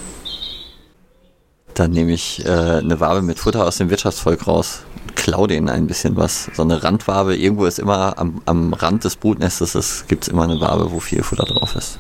Dann 1.74 1.92
nehme 1.92 2.12
ich 2.12 2.44
äh, 2.44 2.48
eine 2.48 3.00
Wabe 3.00 3.22
mit 3.22 3.38
Futter 3.38 3.66
aus 3.66 3.78
dem 3.78 3.88
Wirtschaftsvolk 3.88 4.46
raus, 4.46 4.82
klau 5.14 5.46
denen 5.46 5.70
ein 5.70 5.86
bisschen 5.86 6.16
was. 6.16 6.50
So 6.54 6.62
eine 6.62 6.82
Randwabe, 6.82 7.36
irgendwo 7.36 7.64
ist 7.64 7.78
immer 7.78 8.18
am, 8.18 8.42
am 8.44 8.74
Rand 8.74 9.04
des 9.04 9.16
Brutnestes, 9.16 10.04
gibt 10.06 10.24
es 10.24 10.28
immer 10.28 10.44
eine 10.44 10.60
Wabe, 10.60 10.92
wo 10.92 11.00
viel 11.00 11.22
Futter 11.22 11.44
drauf 11.44 11.76
ist. 11.76 11.98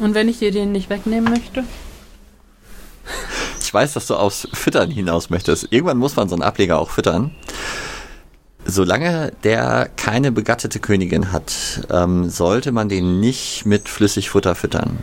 Und 0.00 0.14
wenn 0.14 0.28
ich 0.28 0.38
dir 0.38 0.52
den 0.52 0.72
nicht 0.72 0.90
wegnehmen 0.90 1.30
möchte? 1.32 1.64
Ich 3.68 3.74
weiß, 3.74 3.92
dass 3.92 4.06
du 4.06 4.14
aufs 4.14 4.48
Füttern 4.54 4.90
hinaus 4.90 5.28
möchtest. 5.28 5.70
Irgendwann 5.70 5.98
muss 5.98 6.16
man 6.16 6.26
so 6.30 6.34
einen 6.34 6.42
Ableger 6.42 6.78
auch 6.78 6.88
füttern. 6.88 7.32
Solange 8.64 9.32
der 9.44 9.90
keine 9.94 10.32
begattete 10.32 10.80
Königin 10.80 11.32
hat, 11.32 11.86
ähm, 11.90 12.30
sollte 12.30 12.72
man 12.72 12.88
den 12.88 13.20
nicht 13.20 13.66
mit 13.66 13.90
Flüssigfutter 13.90 14.54
füttern. 14.54 15.00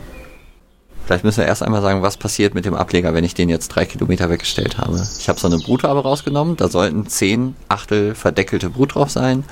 Vielleicht 1.04 1.22
müssen 1.22 1.38
wir 1.38 1.46
erst 1.46 1.62
einmal 1.62 1.80
sagen, 1.80 2.02
was 2.02 2.16
passiert 2.16 2.56
mit 2.56 2.64
dem 2.64 2.74
Ableger, 2.74 3.14
wenn 3.14 3.22
ich 3.22 3.34
den 3.34 3.48
jetzt 3.48 3.68
drei 3.68 3.84
Kilometer 3.84 4.30
weggestellt 4.30 4.78
habe. 4.78 5.00
Ich 5.20 5.28
habe 5.28 5.38
so 5.38 5.46
eine 5.46 5.58
Brutwabe 5.58 6.02
rausgenommen, 6.02 6.56
da 6.56 6.66
sollten 6.66 7.06
zehn 7.06 7.54
Achtel 7.68 8.16
verdeckelte 8.16 8.70
Brut 8.70 8.96
drauf 8.96 9.12
sein 9.12 9.44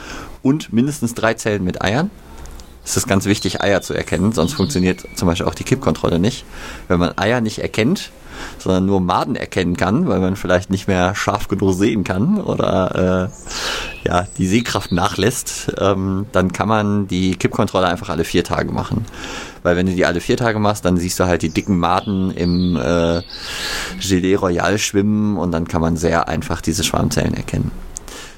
und 0.42 0.72
mindestens 0.72 1.14
drei 1.14 1.34
Zellen 1.34 1.62
mit 1.62 1.82
Eiern. 1.82 2.10
Es 2.84 2.96
ist 2.96 3.06
ganz 3.06 3.26
wichtig, 3.26 3.60
Eier 3.60 3.80
zu 3.80 3.94
erkennen, 3.94 4.32
sonst 4.32 4.54
funktioniert 4.54 5.06
zum 5.14 5.28
Beispiel 5.28 5.46
auch 5.46 5.54
die 5.54 5.62
Kippkontrolle 5.62 6.18
nicht. 6.18 6.44
Wenn 6.88 6.98
man 6.98 7.16
Eier 7.16 7.40
nicht 7.40 7.60
erkennt, 7.60 8.10
sondern 8.58 8.86
nur 8.86 9.00
Maden 9.00 9.36
erkennen 9.36 9.76
kann, 9.76 10.08
weil 10.08 10.20
man 10.20 10.36
vielleicht 10.36 10.70
nicht 10.70 10.88
mehr 10.88 11.14
scharf 11.14 11.48
genug 11.48 11.74
sehen 11.74 12.04
kann 12.04 12.40
oder 12.40 13.30
äh, 14.04 14.08
ja, 14.08 14.26
die 14.38 14.46
Sehkraft 14.46 14.92
nachlässt, 14.92 15.72
ähm, 15.80 16.26
dann 16.32 16.52
kann 16.52 16.68
man 16.68 17.08
die 17.08 17.36
Kippkontrolle 17.36 17.86
einfach 17.86 18.08
alle 18.08 18.24
vier 18.24 18.44
Tage 18.44 18.72
machen. 18.72 19.06
Weil 19.62 19.76
wenn 19.76 19.86
du 19.86 19.92
die 19.92 20.04
alle 20.04 20.20
vier 20.20 20.36
Tage 20.36 20.58
machst, 20.58 20.84
dann 20.84 20.98
siehst 20.98 21.18
du 21.18 21.24
halt 21.24 21.42
die 21.42 21.48
dicken 21.48 21.78
Maden 21.78 22.30
im 22.30 22.76
äh, 22.76 23.22
Gelee 24.00 24.34
Royal 24.34 24.78
schwimmen 24.78 25.38
und 25.38 25.52
dann 25.52 25.66
kann 25.66 25.80
man 25.80 25.96
sehr 25.96 26.28
einfach 26.28 26.60
diese 26.60 26.84
Schwarmzellen 26.84 27.34
erkennen. 27.34 27.70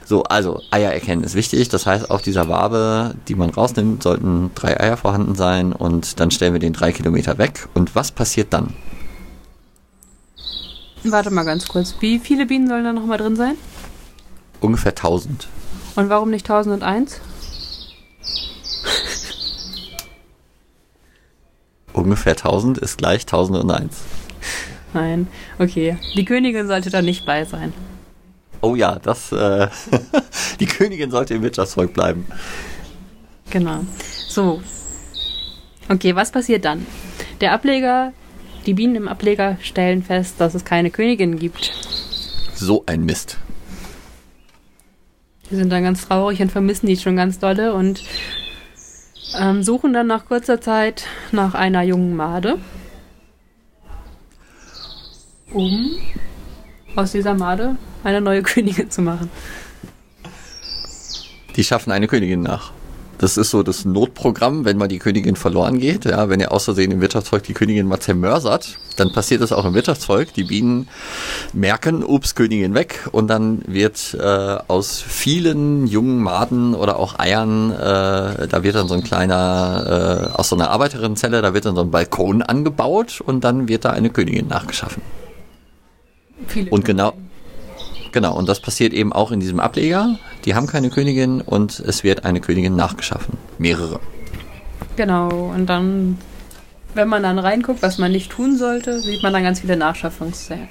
So, 0.08 0.22
also 0.22 0.62
Eier 0.70 0.92
erkennen 0.92 1.24
ist 1.24 1.34
wichtig. 1.34 1.68
Das 1.68 1.84
heißt, 1.84 2.10
auf 2.10 2.22
dieser 2.22 2.48
Wabe, 2.48 3.16
die 3.26 3.34
man 3.34 3.50
rausnimmt, 3.50 4.04
sollten 4.04 4.52
drei 4.54 4.78
Eier 4.78 4.96
vorhanden 4.96 5.34
sein 5.34 5.72
und 5.72 6.20
dann 6.20 6.30
stellen 6.30 6.52
wir 6.52 6.60
den 6.60 6.72
drei 6.72 6.92
Kilometer 6.92 7.38
weg. 7.38 7.66
Und 7.74 7.96
was 7.96 8.12
passiert 8.12 8.52
dann? 8.52 8.72
Warte 11.12 11.30
mal 11.30 11.44
ganz 11.44 11.68
kurz. 11.68 11.94
Wie 12.00 12.18
viele 12.18 12.46
Bienen 12.46 12.68
sollen 12.68 12.84
da 12.84 12.92
nochmal 12.92 13.18
drin 13.18 13.36
sein? 13.36 13.56
Ungefähr 14.60 14.90
1000. 14.90 15.48
Und 15.94 16.08
warum 16.08 16.30
nicht 16.30 16.50
1001? 16.50 17.20
Ungefähr 21.92 22.32
1000 22.32 22.78
ist 22.78 22.98
gleich 22.98 23.22
1001. 23.22 23.96
Nein, 24.92 25.28
okay. 25.58 25.96
Die 26.14 26.24
Königin 26.24 26.66
sollte 26.66 26.90
da 26.90 27.02
nicht 27.02 27.24
bei 27.24 27.44
sein. 27.44 27.72
Oh 28.60 28.74
ja, 28.74 28.98
das. 28.98 29.32
Äh, 29.32 29.68
die 30.60 30.66
Königin 30.66 31.10
sollte 31.10 31.34
im 31.34 31.42
Wirtschaftsvolk 31.42 31.92
bleiben. 31.92 32.26
Genau. 33.50 33.80
So. 34.28 34.62
Okay, 35.88 36.16
was 36.16 36.32
passiert 36.32 36.64
dann? 36.64 36.86
Der 37.40 37.52
Ableger 37.52 38.12
die 38.66 38.74
Bienen 38.74 38.96
im 38.96 39.08
Ableger 39.08 39.56
stellen 39.62 40.02
fest, 40.02 40.36
dass 40.38 40.54
es 40.54 40.64
keine 40.64 40.90
Königin 40.90 41.38
gibt. 41.38 41.72
So 42.54 42.84
ein 42.86 43.04
Mist. 43.04 43.38
Die 45.50 45.56
sind 45.56 45.70
dann 45.70 45.84
ganz 45.84 46.06
traurig 46.06 46.40
und 46.40 46.50
vermissen 46.50 46.86
die 46.86 46.96
schon 46.96 47.16
ganz 47.16 47.38
dolle 47.38 47.74
und 47.74 48.02
ähm, 49.38 49.62
suchen 49.62 49.92
dann 49.92 50.06
nach 50.06 50.26
kurzer 50.26 50.60
Zeit 50.60 51.06
nach 51.32 51.54
einer 51.54 51.82
jungen 51.82 52.16
Made, 52.16 52.58
um 55.52 55.98
aus 56.96 57.12
dieser 57.12 57.34
Made 57.34 57.76
eine 58.02 58.20
neue 58.20 58.42
Königin 58.44 58.90
zu 58.90 59.02
machen. 59.02 59.30
Die 61.54 61.64
schaffen 61.64 61.92
eine 61.92 62.08
Königin 62.08 62.42
nach. 62.42 62.72
Das 63.18 63.38
ist 63.38 63.50
so 63.50 63.62
das 63.62 63.86
Notprogramm, 63.86 64.66
wenn 64.66 64.76
mal 64.76 64.88
die 64.88 64.98
Königin 64.98 65.36
verloren 65.36 65.78
geht. 65.78 66.04
Ja, 66.04 66.28
wenn 66.28 66.40
ihr 66.40 66.52
aus 66.52 66.64
Versehen 66.64 66.90
im 66.90 67.00
Wirtschaftsvolk 67.00 67.44
die 67.44 67.54
Königin 67.54 67.86
mal 67.86 67.98
zermörsert, 67.98 68.76
dann 68.96 69.12
passiert 69.12 69.40
das 69.40 69.52
auch 69.52 69.64
im 69.64 69.72
Wirtschaftsvolk. 69.72 70.34
Die 70.34 70.44
Bienen 70.44 70.88
merken, 71.54 72.04
ups, 72.04 72.34
Königin 72.34 72.74
weg 72.74 73.08
und 73.12 73.28
dann 73.28 73.62
wird 73.66 74.14
äh, 74.20 74.58
aus 74.68 75.00
vielen 75.00 75.86
jungen 75.86 76.22
Maden 76.22 76.74
oder 76.74 76.98
auch 76.98 77.18
Eiern, 77.18 77.70
äh, 77.70 78.48
da 78.48 78.62
wird 78.62 78.74
dann 78.74 78.88
so 78.88 78.94
ein 78.94 79.02
kleiner, 79.02 80.30
äh, 80.34 80.38
aus 80.38 80.50
so 80.50 80.56
einer 80.56 80.70
Arbeiterinnenzelle, 80.70 81.40
da 81.40 81.54
wird 81.54 81.64
dann 81.64 81.74
so 81.74 81.82
ein 81.82 81.90
Balkon 81.90 82.42
angebaut 82.42 83.22
und 83.24 83.44
dann 83.44 83.68
wird 83.68 83.86
da 83.86 83.90
eine 83.90 84.10
Königin 84.10 84.48
nachgeschaffen. 84.48 85.02
Viele 86.46 86.70
und 86.70 86.84
genau, 86.84 87.14
Genau, 88.16 88.34
und 88.34 88.48
das 88.48 88.60
passiert 88.60 88.94
eben 88.94 89.12
auch 89.12 89.30
in 89.30 89.40
diesem 89.40 89.60
Ableger. 89.60 90.18
Die 90.46 90.54
haben 90.54 90.68
keine 90.68 90.90
Königin 90.90 91.40
und 91.40 91.80
es 91.80 92.04
wird 92.04 92.24
eine 92.24 92.40
Königin 92.40 92.76
nachgeschaffen. 92.76 93.36
Mehrere. 93.58 93.98
Genau, 94.94 95.52
und 95.52 95.66
dann, 95.66 96.18
wenn 96.94 97.08
man 97.08 97.24
dann 97.24 97.40
reinguckt, 97.40 97.82
was 97.82 97.98
man 97.98 98.12
nicht 98.12 98.30
tun 98.30 98.56
sollte, 98.56 99.02
sieht 99.02 99.24
man 99.24 99.32
dann 99.32 99.42
ganz 99.42 99.60
viele 99.60 99.76
Nachschaffungszellen. 99.76 100.68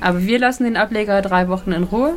Aber 0.00 0.22
wir 0.22 0.38
lassen 0.38 0.64
den 0.64 0.76
Ableger 0.76 1.22
drei 1.22 1.48
Wochen 1.48 1.72
in 1.72 1.84
Ruhe. 1.84 2.14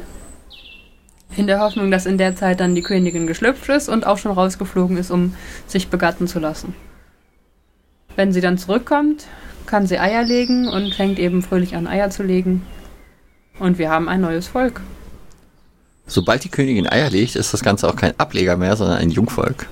In 1.37 1.47
der 1.47 1.59
Hoffnung, 1.59 1.89
dass 1.89 2.05
in 2.05 2.17
der 2.17 2.35
Zeit 2.35 2.59
dann 2.59 2.75
die 2.75 2.81
Königin 2.81 3.27
geschlüpft 3.27 3.69
ist 3.69 3.87
und 3.87 4.05
auch 4.05 4.17
schon 4.17 4.31
rausgeflogen 4.31 4.97
ist, 4.97 5.09
um 5.09 5.35
sich 5.67 5.87
begatten 5.87 6.27
zu 6.27 6.39
lassen. 6.39 6.73
Wenn 8.15 8.33
sie 8.33 8.41
dann 8.41 8.57
zurückkommt, 8.57 9.25
kann 9.67 9.87
sie 9.87 9.99
Eier 9.99 10.23
legen 10.23 10.67
und 10.67 10.95
fängt 10.95 11.19
eben 11.19 11.41
fröhlich 11.43 11.75
an, 11.75 11.87
Eier 11.87 12.09
zu 12.09 12.23
legen. 12.23 12.65
Und 13.59 13.77
wir 13.77 13.89
haben 13.89 14.09
ein 14.09 14.21
neues 14.21 14.47
Volk. 14.47 14.81
Sobald 16.07 16.43
die 16.43 16.49
Königin 16.49 16.87
Eier 16.87 17.09
legt, 17.09 17.35
ist 17.35 17.53
das 17.53 17.61
Ganze 17.61 17.87
auch 17.87 17.95
kein 17.95 18.17
Ableger 18.19 18.57
mehr, 18.57 18.75
sondern 18.75 18.97
ein 18.97 19.09
Jungvolk. 19.09 19.67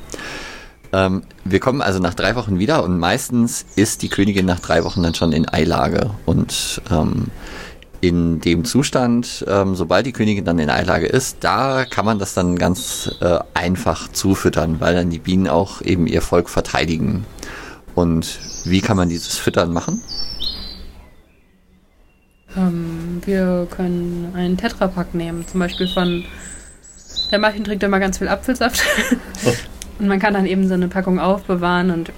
Ähm, 0.91 1.24
wir 1.43 1.60
kommen 1.60 1.82
also 1.82 2.00
nach 2.00 2.13
drei 2.13 2.36
Wochen 2.36 2.60
wieder 2.60 2.84
und 2.84 3.00
meistens 3.00 3.65
ist 3.76 4.02
die 4.02 4.10
Königin 4.10 4.45
nach 4.45 4.60
drei 4.60 4.84
Wochen 4.84 5.02
dann 5.02 5.15
schon 5.15 5.32
in 5.32 5.48
Eilage. 5.48 6.12
Und 6.26 6.82
ähm, 6.91 7.28
in 8.02 8.39
dem 8.39 8.65
Zustand, 8.65 9.45
ähm, 9.48 9.76
sobald 9.76 10.06
die 10.06 10.12
Königin 10.12 10.45
dann 10.45 10.60
in 10.60 10.69
Eilage 10.69 11.08
ist, 11.08 11.38
da 11.39 11.86
kann 11.86 12.06
man 12.06 12.19
das 12.19 12.34
dann 12.34 12.58
ganz 12.58 13.10
äh, 13.19 13.39
einfach 13.54 14.12
zufüttern, 14.12 14.80
weil 14.80 14.93
dann 14.95 15.10
die 15.10 15.19
Bienen 15.19 15.48
auch 15.48 15.82
eben 15.82 16.06
ihr 16.06 16.21
Volk 16.21 16.50
verteidigen. 16.50 17.26
Und 17.95 18.39
wie 18.65 18.82
kann 18.82 18.98
man 18.98 19.10
dieses 19.10 19.38
Füttern 19.38 19.74
machen? 19.74 20.02
Ähm, 22.58 23.22
wir 23.26 23.68
können 23.70 24.32
einen 24.36 24.58
Tetrapack 24.58 25.13
nehmen, 25.13 25.48
zum 25.48 25.60
Beispiel 25.60 25.88
von. 25.88 26.24
Der 27.32 27.39
Martin 27.39 27.63
trinkt 27.63 27.84
immer 27.84 28.00
ganz 28.00 28.18
viel 28.18 28.28
Apfelsaft. 28.28 28.84
und 30.00 30.08
man 30.08 30.20
kann 30.20 30.34
dann 30.34 30.46
eben 30.46 30.68
so 30.68 30.74
eine 30.74 30.88
Packung 30.88 31.20
aufbewahren 31.20 31.91
und 31.91 32.12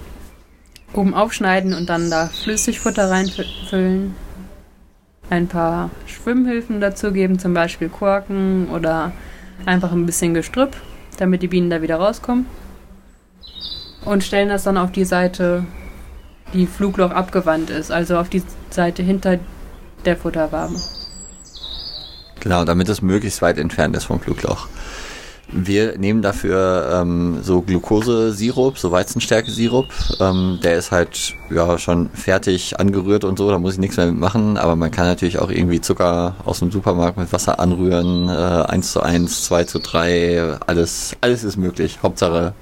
oben 0.92 1.14
aufschneiden 1.14 1.74
und 1.74 1.88
dann 1.88 2.10
da 2.10 2.26
Flüssigfutter 2.26 3.10
reinfüllen. 3.10 4.14
Ein 5.30 5.46
paar 5.46 5.90
Schwimmhilfen 6.06 6.80
dazugeben, 6.80 7.38
zum 7.38 7.52
Beispiel 7.52 7.88
Korken 7.88 8.68
oder 8.68 9.12
einfach 9.66 9.92
ein 9.92 10.06
bisschen 10.06 10.34
Gestrüpp, 10.34 10.76
damit 11.18 11.42
die 11.42 11.48
Bienen 11.48 11.70
da 11.70 11.82
wieder 11.82 11.96
rauskommen. 11.96 12.46
Und 14.04 14.24
stellen 14.24 14.48
das 14.48 14.64
dann 14.64 14.78
auf 14.78 14.90
die 14.90 15.04
Seite, 15.04 15.64
die 16.54 16.66
Flugloch 16.66 17.10
abgewandt 17.10 17.68
ist, 17.68 17.90
also 17.90 18.16
auf 18.16 18.30
die 18.30 18.42
Seite 18.70 19.02
hinter 19.02 19.38
der 20.04 20.16
Futterwabe. 20.16 20.74
Genau, 22.40 22.64
damit 22.64 22.88
es 22.88 23.02
möglichst 23.02 23.42
weit 23.42 23.58
entfernt 23.58 23.96
ist 23.96 24.04
vom 24.04 24.20
Flugloch. 24.20 24.68
Wir 25.50 25.96
nehmen 25.96 26.20
dafür 26.20 26.90
ähm, 26.92 27.38
so 27.42 27.62
Glukosesirup, 27.62 28.78
so 28.78 28.92
Weizenstärke-Sirup. 28.92 29.86
Ähm, 30.20 30.60
der 30.62 30.76
ist 30.76 30.92
halt 30.92 31.32
ja 31.50 31.78
schon 31.78 32.10
fertig 32.10 32.78
angerührt 32.78 33.24
und 33.24 33.38
so, 33.38 33.50
da 33.50 33.58
muss 33.58 33.74
ich 33.74 33.78
nichts 33.78 33.96
mehr 33.96 34.06
mitmachen. 34.06 34.58
Aber 34.58 34.76
man 34.76 34.90
kann 34.90 35.06
natürlich 35.06 35.38
auch 35.38 35.50
irgendwie 35.50 35.80
Zucker 35.80 36.36
aus 36.44 36.58
dem 36.58 36.70
Supermarkt 36.70 37.16
mit 37.16 37.32
Wasser 37.32 37.60
anrühren. 37.60 38.28
Äh, 38.28 38.32
1 38.32 38.92
zu 38.92 39.00
1, 39.00 39.44
2 39.44 39.64
zu 39.64 39.78
3, 39.78 40.58
alles, 40.66 41.16
alles 41.22 41.44
ist 41.44 41.56
möglich. 41.56 42.00
Hauptsache 42.02 42.52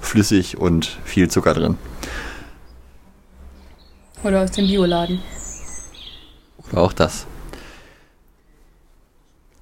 flüssig 0.00 0.58
und 0.58 0.86
viel 1.04 1.30
Zucker 1.30 1.54
drin. 1.54 1.78
Oder 4.24 4.42
aus 4.42 4.50
dem 4.50 4.66
Bioladen. 4.66 5.20
Auch 6.74 6.92
das. 6.92 7.26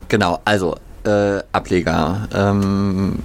Genau, 0.08 0.40
also 0.44 0.76
äh, 1.04 1.40
Ableger. 1.52 2.28
Ähm, 2.34 3.20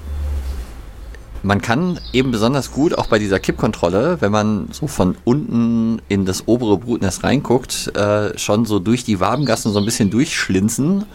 man 1.46 1.62
kann 1.62 2.00
eben 2.12 2.32
besonders 2.32 2.72
gut 2.72 2.98
auch 2.98 3.08
bei 3.08 3.20
dieser 3.20 3.40
Kippkontrolle, 3.40 4.18
wenn 4.20 4.32
man 4.32 4.70
so 4.72 4.88
von 4.88 5.16
unten 5.26 6.02
in 6.08 6.26
das 6.26 6.48
obere 6.48 6.78
Brutnest 6.78 7.24
reinguckt, 7.24 7.96
äh, 7.96 8.38
schon 8.38 8.66
so 8.66 8.80
durch 8.80 9.04
die 9.04 9.20
Wabengassen 9.20 9.72
so 9.72 9.80
ein 9.80 9.86
bisschen 9.86 10.10
durchschlinzen 10.10 11.06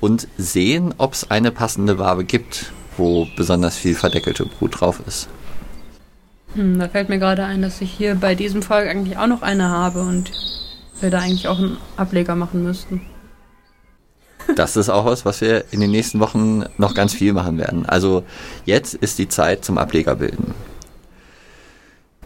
und 0.00 0.28
sehen, 0.38 0.94
ob 0.98 1.14
es 1.14 1.30
eine 1.30 1.50
passende 1.50 1.98
Wabe 1.98 2.24
gibt, 2.24 2.72
wo 2.96 3.26
besonders 3.36 3.76
viel 3.76 3.94
verdeckelte 3.94 4.46
Brut 4.46 4.80
drauf 4.80 5.00
ist. 5.06 5.28
Hm, 6.54 6.78
da 6.78 6.88
fällt 6.88 7.08
mir 7.08 7.18
gerade 7.18 7.44
ein, 7.44 7.62
dass 7.62 7.80
ich 7.80 7.90
hier 7.90 8.14
bei 8.14 8.34
diesem 8.34 8.62
Volk 8.62 8.88
eigentlich 8.88 9.18
auch 9.18 9.26
noch 9.26 9.42
eine 9.42 9.68
habe 9.68 10.02
und 10.02 10.30
wir 11.02 11.10
da 11.10 11.18
eigentlich 11.18 11.48
auch 11.48 11.58
einen 11.58 11.76
Ableger 11.96 12.34
machen 12.34 12.62
müssten. 12.62 13.02
Das 14.56 14.76
ist 14.76 14.88
auch 14.88 15.04
was, 15.04 15.24
was 15.24 15.40
wir 15.40 15.64
in 15.70 15.80
den 15.80 15.90
nächsten 15.90 16.20
Wochen 16.20 16.64
noch 16.76 16.94
ganz 16.94 17.14
viel 17.14 17.32
machen 17.32 17.58
werden. 17.58 17.86
Also 17.86 18.24
jetzt 18.64 18.94
ist 18.94 19.18
die 19.18 19.28
Zeit 19.28 19.64
zum 19.64 19.78
Ableger 19.78 20.16
bilden. 20.16 20.54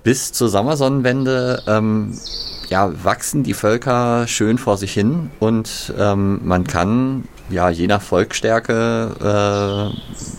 Bis 0.02 0.32
zur 0.32 0.48
Sommersonnenwende 0.48 1.62
ähm, 1.66 2.16
ja, 2.68 2.92
wachsen 3.04 3.42
die 3.42 3.54
Völker 3.54 4.26
schön 4.26 4.58
vor 4.58 4.76
sich 4.76 4.92
hin 4.92 5.30
und 5.40 5.92
ähm, 5.98 6.40
man 6.44 6.64
kann 6.64 7.24
ja 7.50 7.70
je 7.70 7.86
nach 7.86 8.02
Volksstärke 8.02 9.92
äh, 9.92 10.35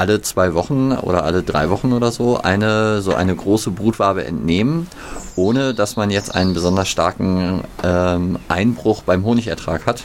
alle 0.00 0.22
zwei 0.22 0.54
Wochen 0.54 0.92
oder 0.92 1.24
alle 1.24 1.42
drei 1.42 1.68
Wochen 1.68 1.92
oder 1.92 2.10
so 2.10 2.38
eine 2.38 3.02
so 3.02 3.14
eine 3.14 3.36
große 3.36 3.70
Brutwabe 3.70 4.24
entnehmen, 4.24 4.88
ohne 5.36 5.74
dass 5.74 5.96
man 5.96 6.10
jetzt 6.10 6.34
einen 6.34 6.54
besonders 6.54 6.88
starken 6.88 7.64
ähm, 7.84 8.38
Einbruch 8.48 9.02
beim 9.02 9.26
Honigertrag 9.26 9.84
hat 9.84 10.04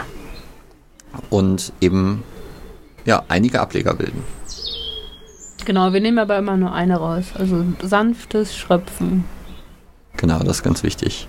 und 1.29 1.71
eben 1.79 2.23
ja 3.05 3.23
einige 3.29 3.61
Ableger 3.61 3.93
bilden. 3.93 4.21
Genau, 5.63 5.93
wir 5.93 6.01
nehmen 6.01 6.19
aber 6.19 6.37
immer 6.37 6.57
nur 6.57 6.73
eine 6.73 6.97
raus. 6.97 7.27
Also 7.33 7.63
sanftes 7.81 8.55
Schröpfen. 8.55 9.23
Genau, 10.17 10.39
das 10.39 10.57
ist 10.57 10.63
ganz 10.63 10.83
wichtig. 10.83 11.27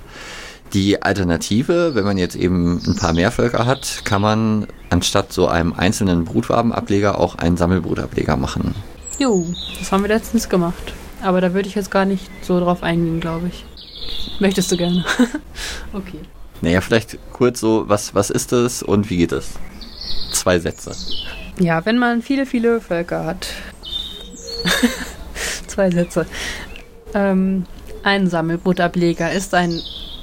Die 0.73 1.03
Alternative, 1.03 1.95
wenn 1.95 2.05
man 2.05 2.19
jetzt 2.19 2.37
eben 2.37 2.83
ein 2.87 2.97
paar 2.97 3.13
mehr 3.13 3.31
Völker 3.31 3.67
hat, 3.67 4.03
kann 4.05 4.21
man 4.21 4.67
anstatt 4.91 5.33
so 5.33 5.47
einem 5.47 5.73
einzelnen 5.73 6.25
Brutwabenableger 6.25 7.19
auch 7.19 7.37
einen 7.37 7.57
Sammelbrutableger 7.57 8.37
machen. 8.37 8.75
Jo, 9.19 9.47
das 9.79 9.93
haben 9.93 10.03
wir 10.03 10.09
letztens 10.09 10.49
gemacht. 10.49 10.93
Aber 11.23 11.41
da 11.41 11.55
würde 11.55 11.69
ich 11.69 11.75
jetzt 11.75 11.91
gar 11.91 12.05
nicht 12.05 12.29
so 12.43 12.61
drauf 12.61 12.83
eingehen, 12.83 13.21
glaube 13.21 13.49
ich. 13.49 13.65
Möchtest 14.39 14.71
du 14.71 14.77
gerne? 14.77 15.05
okay. 15.93 16.21
Naja, 16.61 16.81
vielleicht 16.81 17.19
kurz 17.33 17.61
so, 17.61 17.89
was, 17.89 18.15
was 18.15 18.31
ist 18.31 18.53
das 18.53 18.83
und 18.83 19.09
wie 19.11 19.19
geht 19.19 19.33
es? 19.33 19.53
Zwei 20.33 20.59
Sätze. 20.59 20.95
Ja, 21.59 21.85
wenn 21.87 21.99
man 21.99 22.23
viele, 22.23 22.47
viele 22.47 22.81
Völker 22.81 23.25
hat. 23.25 23.47
Zwei 25.67 25.91
Sätze. 25.91 26.27
Ähm, 27.15 27.65
ein 28.03 28.29
Sammelbrutableger 28.29 29.33
ist 29.33 29.55
ein 29.55 29.81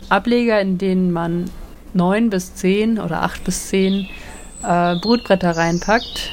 Ableger, 0.09 0.59
in 0.61 0.77
denen 0.77 1.11
man 1.11 1.49
neun 1.93 2.29
bis 2.29 2.55
zehn 2.55 2.99
oder 2.99 3.21
acht 3.23 3.43
bis 3.43 3.69
zehn 3.69 4.07
äh, 4.63 4.95
Brutbretter 4.95 5.55
reinpackt 5.55 6.31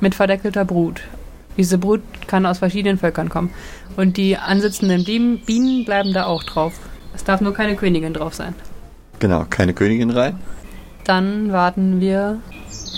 mit 0.00 0.14
verdeckelter 0.14 0.64
Brut. 0.64 1.02
Diese 1.56 1.78
Brut 1.78 2.02
kann 2.26 2.46
aus 2.46 2.58
verschiedenen 2.58 2.98
Völkern 2.98 3.28
kommen. 3.28 3.50
Und 3.96 4.16
die 4.16 4.36
ansitzenden 4.36 5.04
Bienen 5.04 5.84
bleiben 5.84 6.12
da 6.12 6.26
auch 6.26 6.42
drauf. 6.44 6.74
Es 7.14 7.24
darf 7.24 7.40
nur 7.40 7.52
keine 7.52 7.76
Königin 7.76 8.14
drauf 8.14 8.34
sein. 8.34 8.54
Genau, 9.18 9.44
keine 9.50 9.74
Königin 9.74 10.10
rein. 10.10 10.38
Dann 11.04 11.52
warten 11.52 12.00
wir 12.00 12.40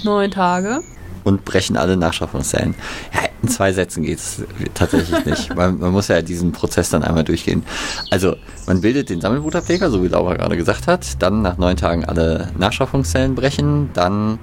neun 0.04 0.30
Tage. 0.30 0.80
Und 1.24 1.44
brechen 1.44 1.76
alle 1.76 1.96
Nachschaffungszellen. 1.96 2.74
Ja, 3.14 3.21
in 3.42 3.48
zwei 3.48 3.72
Sätzen 3.72 4.04
geht 4.04 4.18
es 4.18 4.42
tatsächlich 4.74 5.24
nicht. 5.24 5.54
Man, 5.54 5.78
man, 5.78 5.90
muss 5.90 6.08
ja 6.08 6.22
diesen 6.22 6.52
Prozess 6.52 6.90
dann 6.90 7.02
einmal 7.02 7.24
durchgehen. 7.24 7.64
Also, 8.10 8.36
man 8.66 8.80
bildet 8.80 9.10
den 9.10 9.20
Sammelbrutableger, 9.20 9.90
so 9.90 10.02
wie 10.02 10.08
Laura 10.08 10.34
gerade 10.34 10.56
gesagt 10.56 10.86
hat. 10.86 11.20
Dann 11.20 11.42
nach 11.42 11.58
neun 11.58 11.76
Tagen 11.76 12.04
alle 12.04 12.48
Nachschaffungszellen 12.56 13.34
brechen. 13.34 13.90
Dann 13.94 14.38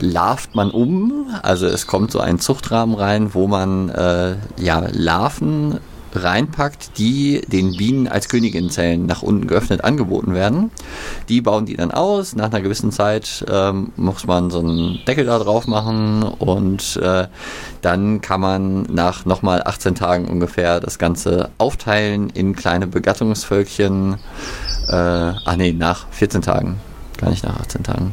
larvt 0.00 0.54
man 0.54 0.70
um. 0.70 1.26
Also, 1.42 1.66
es 1.66 1.86
kommt 1.86 2.10
so 2.10 2.20
ein 2.20 2.38
Zuchtrahmen 2.38 2.94
rein, 2.94 3.34
wo 3.34 3.46
man 3.46 3.90
äh, 3.90 4.36
ja, 4.56 4.86
Larven 4.92 5.78
reinpackt, 6.22 6.98
die 6.98 7.40
den 7.46 7.76
Bienen 7.76 8.08
als 8.08 8.28
Königinnenzellen 8.28 9.06
nach 9.06 9.22
unten 9.22 9.46
geöffnet 9.46 9.84
angeboten 9.84 10.34
werden. 10.34 10.70
Die 11.28 11.40
bauen 11.40 11.66
die 11.66 11.76
dann 11.76 11.90
aus. 11.90 12.34
Nach 12.36 12.46
einer 12.50 12.60
gewissen 12.60 12.92
Zeit 12.92 13.44
ähm, 13.50 13.92
muss 13.96 14.26
man 14.26 14.50
so 14.50 14.60
einen 14.60 15.00
Deckel 15.06 15.26
da 15.26 15.38
drauf 15.38 15.66
machen 15.66 16.22
und 16.22 16.96
äh, 16.96 17.26
dann 17.82 18.20
kann 18.20 18.40
man 18.40 18.82
nach 18.82 19.24
nochmal 19.24 19.62
18 19.64 19.94
Tagen 19.94 20.28
ungefähr 20.28 20.80
das 20.80 20.98
Ganze 20.98 21.50
aufteilen 21.58 22.30
in 22.30 22.54
kleine 22.54 22.86
Begattungsvölkchen. 22.86 24.14
Äh, 24.88 24.92
ach 24.92 25.56
nee, 25.56 25.72
nach 25.72 26.06
14 26.10 26.42
Tagen, 26.42 26.80
gar 27.18 27.30
nicht 27.30 27.44
nach 27.44 27.60
18 27.60 27.82
Tagen. 27.82 28.12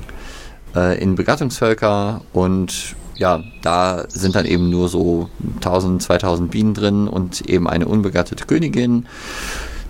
Äh, 0.75 1.01
in 1.01 1.15
Begattungsvölker 1.15 2.21
und 2.33 2.95
ja, 3.17 3.43
da 3.62 4.06
sind 4.10 4.36
dann 4.36 4.45
eben 4.45 4.69
nur 4.69 4.89
so 4.89 5.30
1000, 5.56 6.01
2000 6.01 6.51
Bienen 6.51 6.73
drin 6.73 7.08
und 7.08 7.41
eben 7.41 7.67
eine 7.67 7.88
unbegattete 7.88 8.45
Königin. 8.45 9.08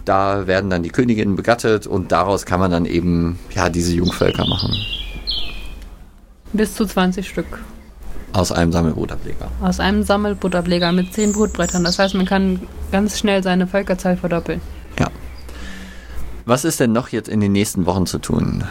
Da 0.06 0.46
werden 0.46 0.70
dann 0.70 0.84
die 0.84 0.90
Königinnen 0.90 1.36
begattet 1.36 1.88
und 1.88 2.12
daraus 2.12 2.46
kann 2.46 2.60
man 2.60 2.70
dann 2.70 2.86
eben 2.86 3.40
ja 3.54 3.70
diese 3.70 3.94
Jungvölker 3.94 4.46
machen. 4.48 4.74
Bis 6.54 6.76
zu 6.76 6.86
20 6.86 7.28
Stück. 7.28 7.60
Aus 8.34 8.52
einem 8.52 8.72
Sammelbrutableger. 8.72 9.50
Aus 9.62 9.80
einem 9.80 10.04
Sammelbrutableger 10.04 10.92
mit 10.92 11.14
10 11.14 11.34
Brutbrettern. 11.34 11.84
Das 11.84 11.98
heißt, 11.98 12.16
man 12.16 12.26
kann 12.26 12.62
ganz 12.92 13.18
schnell 13.18 13.42
seine 13.42 13.66
Völkerzahl 13.66 14.18
verdoppeln. 14.18 14.62
Ja. 15.00 15.10
Was 16.46 16.66
ist 16.66 16.80
denn 16.80 16.92
noch 16.92 17.10
jetzt 17.10 17.30
in 17.30 17.40
den 17.40 17.54
nächsten 17.54 17.86
Wochen 17.86 18.06
zu 18.06 18.20
tun? 18.20 18.64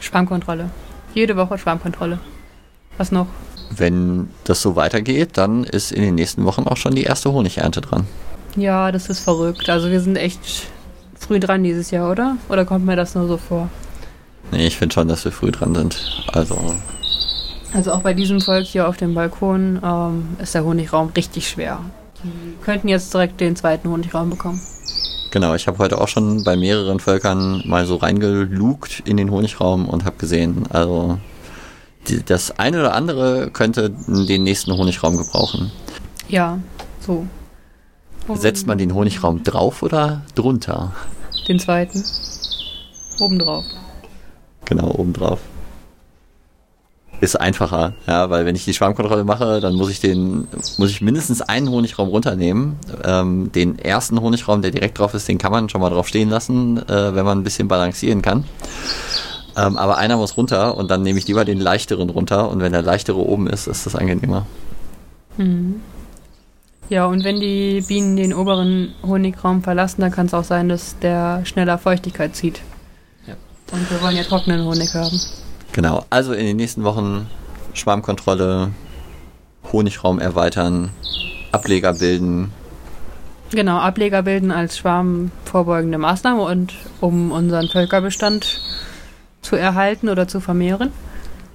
Schwarmkontrolle. 0.00 0.70
Jede 1.12 1.36
Woche 1.36 1.58
Schwarmkontrolle. 1.58 2.18
Was 2.96 3.12
noch? 3.12 3.26
Wenn 3.78 4.28
das 4.44 4.62
so 4.62 4.76
weitergeht, 4.76 5.30
dann 5.34 5.64
ist 5.64 5.92
in 5.92 6.02
den 6.02 6.14
nächsten 6.14 6.44
Wochen 6.44 6.64
auch 6.64 6.76
schon 6.76 6.94
die 6.94 7.04
erste 7.04 7.32
Honigernte 7.32 7.80
dran. 7.80 8.06
Ja, 8.56 8.92
das 8.92 9.08
ist 9.08 9.20
verrückt. 9.20 9.68
Also 9.68 9.90
wir 9.90 10.00
sind 10.00 10.16
echt 10.16 10.40
früh 11.18 11.40
dran 11.40 11.64
dieses 11.64 11.90
Jahr, 11.90 12.10
oder? 12.10 12.36
Oder 12.48 12.64
kommt 12.64 12.86
mir 12.86 12.96
das 12.96 13.14
nur 13.14 13.26
so 13.26 13.36
vor? 13.36 13.68
Nee, 14.52 14.66
ich 14.66 14.76
finde 14.76 14.94
schon, 14.94 15.08
dass 15.08 15.24
wir 15.24 15.32
früh 15.32 15.50
dran 15.50 15.74
sind. 15.74 16.24
Also. 16.32 16.56
Also 17.72 17.92
auch 17.92 18.02
bei 18.02 18.14
diesem 18.14 18.40
Volk 18.40 18.64
hier 18.64 18.88
auf 18.88 18.96
dem 18.96 19.14
Balkon 19.14 19.80
ähm, 19.82 20.36
ist 20.40 20.54
der 20.54 20.64
Honigraum 20.64 21.10
richtig 21.16 21.48
schwer. 21.48 21.80
Die 22.22 22.64
könnten 22.64 22.88
jetzt 22.88 23.12
direkt 23.12 23.40
den 23.40 23.56
zweiten 23.56 23.88
Honigraum 23.88 24.30
bekommen. 24.30 24.60
Genau, 25.32 25.54
ich 25.54 25.66
habe 25.66 25.78
heute 25.78 26.00
auch 26.00 26.06
schon 26.06 26.44
bei 26.44 26.54
mehreren 26.56 27.00
Völkern 27.00 27.62
mal 27.66 27.86
so 27.86 27.96
reingelugt 27.96 29.02
in 29.04 29.16
den 29.16 29.32
Honigraum 29.32 29.88
und 29.88 30.04
habe 30.04 30.16
gesehen, 30.16 30.64
also 30.70 31.18
das 32.26 32.58
eine 32.58 32.80
oder 32.80 32.94
andere 32.94 33.50
könnte 33.50 33.90
den 33.90 34.44
nächsten 34.44 34.72
Honigraum 34.72 35.16
gebrauchen. 35.16 35.70
Ja, 36.28 36.58
so. 37.00 37.26
Setzt 38.34 38.66
man 38.66 38.78
den 38.78 38.94
Honigraum 38.94 39.42
drauf 39.42 39.82
oder 39.82 40.22
drunter? 40.34 40.92
Den 41.46 41.58
zweiten. 41.58 42.02
Obendrauf. 43.20 43.64
Genau, 44.64 44.90
obendrauf. 44.92 45.40
Ist 47.20 47.40
einfacher, 47.40 47.94
ja, 48.06 48.28
weil 48.28 48.44
wenn 48.44 48.56
ich 48.56 48.64
die 48.64 48.74
Schwarmkontrolle 48.74 49.24
mache, 49.24 49.60
dann 49.60 49.74
muss 49.74 49.88
ich 49.88 50.00
den, 50.00 50.48
muss 50.78 50.90
ich 50.90 51.00
mindestens 51.00 51.42
einen 51.42 51.70
Honigraum 51.70 52.08
runternehmen. 52.08 52.76
Ähm, 53.04 53.52
den 53.52 53.78
ersten 53.78 54.20
Honigraum, 54.20 54.62
der 54.62 54.72
direkt 54.72 54.98
drauf 54.98 55.14
ist, 55.14 55.28
den 55.28 55.38
kann 55.38 55.52
man 55.52 55.68
schon 55.68 55.80
mal 55.80 55.90
drauf 55.90 56.08
stehen 56.08 56.28
lassen, 56.28 56.78
äh, 56.88 57.14
wenn 57.14 57.24
man 57.24 57.38
ein 57.38 57.44
bisschen 57.44 57.68
balancieren 57.68 58.20
kann. 58.20 58.44
Ähm, 59.56 59.76
aber 59.76 59.96
einer 59.98 60.16
muss 60.16 60.36
runter 60.36 60.76
und 60.76 60.90
dann 60.90 61.02
nehme 61.02 61.18
ich 61.18 61.28
lieber 61.28 61.44
den 61.44 61.60
leichteren 61.60 62.10
runter 62.10 62.50
und 62.50 62.60
wenn 62.60 62.72
der 62.72 62.82
leichtere 62.82 63.18
oben 63.18 63.46
ist, 63.46 63.66
ist 63.66 63.86
das 63.86 63.94
angenehmer. 63.94 64.46
Mhm. 65.36 65.80
Ja, 66.90 67.06
und 67.06 67.24
wenn 67.24 67.40
die 67.40 67.82
Bienen 67.86 68.16
den 68.16 68.34
oberen 68.34 68.94
Honigraum 69.02 69.62
verlassen, 69.62 70.02
dann 70.02 70.10
kann 70.10 70.26
es 70.26 70.34
auch 70.34 70.44
sein, 70.44 70.68
dass 70.68 70.98
der 70.98 71.44
schneller 71.46 71.78
Feuchtigkeit 71.78 72.36
zieht. 72.36 72.60
Ja. 73.26 73.34
Und 73.72 73.90
wir 73.90 74.02
wollen 74.02 74.16
ja 74.16 74.22
trockenen 74.22 74.64
Honig 74.64 74.92
haben. 74.94 75.18
Genau, 75.72 76.04
also 76.10 76.32
in 76.32 76.46
den 76.46 76.56
nächsten 76.56 76.84
Wochen 76.84 77.26
Schwarmkontrolle, 77.72 78.70
Honigraum 79.72 80.18
erweitern, 80.18 80.90
Ableger 81.52 81.94
bilden. 81.94 82.52
Genau, 83.50 83.78
Ableger 83.78 84.22
bilden 84.22 84.50
als 84.50 84.78
schwarmvorbeugende 84.78 85.98
Maßnahme 85.98 86.42
und 86.42 86.74
um 87.00 87.32
unseren 87.32 87.68
Völkerbestand 87.68 88.60
zu 89.54 89.60
erhalten 89.60 90.08
oder 90.08 90.26
zu 90.26 90.40
vermehren. 90.40 90.90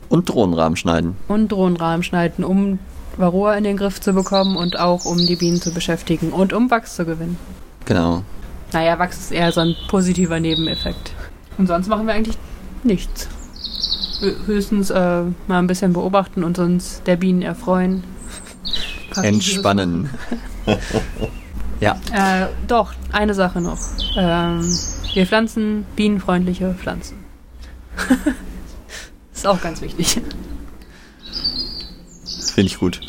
Und 0.08 0.30
Drohnenrahmen 0.30 0.78
schneiden. 0.78 1.18
Und 1.28 1.52
Drohnenrahmen 1.52 2.02
schneiden, 2.02 2.45
um 2.45 2.80
Varroa 3.18 3.56
in 3.56 3.66
den 3.66 3.76
Griff 3.76 4.00
zu 4.00 4.14
bekommen 4.14 4.56
und 4.56 4.80
auch 4.80 5.04
um 5.04 5.18
die 5.18 5.36
Bienen 5.36 5.60
zu 5.60 5.74
beschäftigen 5.74 6.30
und 6.32 6.54
um 6.54 6.72
Wachs 6.72 6.95
zu 6.95 7.04
gewinnen. 7.04 7.38
Genau. 7.86 8.24
Naja, 8.72 8.97
Wachs 8.97 9.18
ist 9.18 9.32
eher 9.34 9.52
so 9.52 9.60
ein 9.60 9.76
positiver 9.89 10.39
Nebeneffekt. 10.39 11.12
Und 11.58 11.68
sonst 11.68 11.89
machen 11.89 12.08
wir 12.08 12.14
eigentlich 12.14 12.38
nichts. 12.84 13.28
Höchstens 14.45 14.89
äh, 14.89 15.24
mal 15.47 15.60
ein 15.60 15.68
bisschen 15.68 15.91
beobachten 15.91 16.45
und 16.45 16.58
uns 16.58 17.02
der 17.06 17.18
Bienen 17.18 17.41
erfreuen. 17.41 18.06
Entspannen. 19.22 20.10
ja. 21.82 22.00
Äh, 22.14 22.47
doch, 22.66 22.93
eine 23.12 23.34
Sache 23.34 23.60
noch. 23.60 23.80
Ähm, 24.18 24.62
wir 25.14 25.26
pflanzen 25.26 25.86
bienenfreundliche 25.97 26.74
Pflanzen. 26.76 27.19
ist 29.34 29.47
auch 29.47 29.62
ganz 29.62 29.82
wichtig. 29.82 30.22
Finde 32.54 32.68
ich 32.68 32.80
gut. 32.80 33.00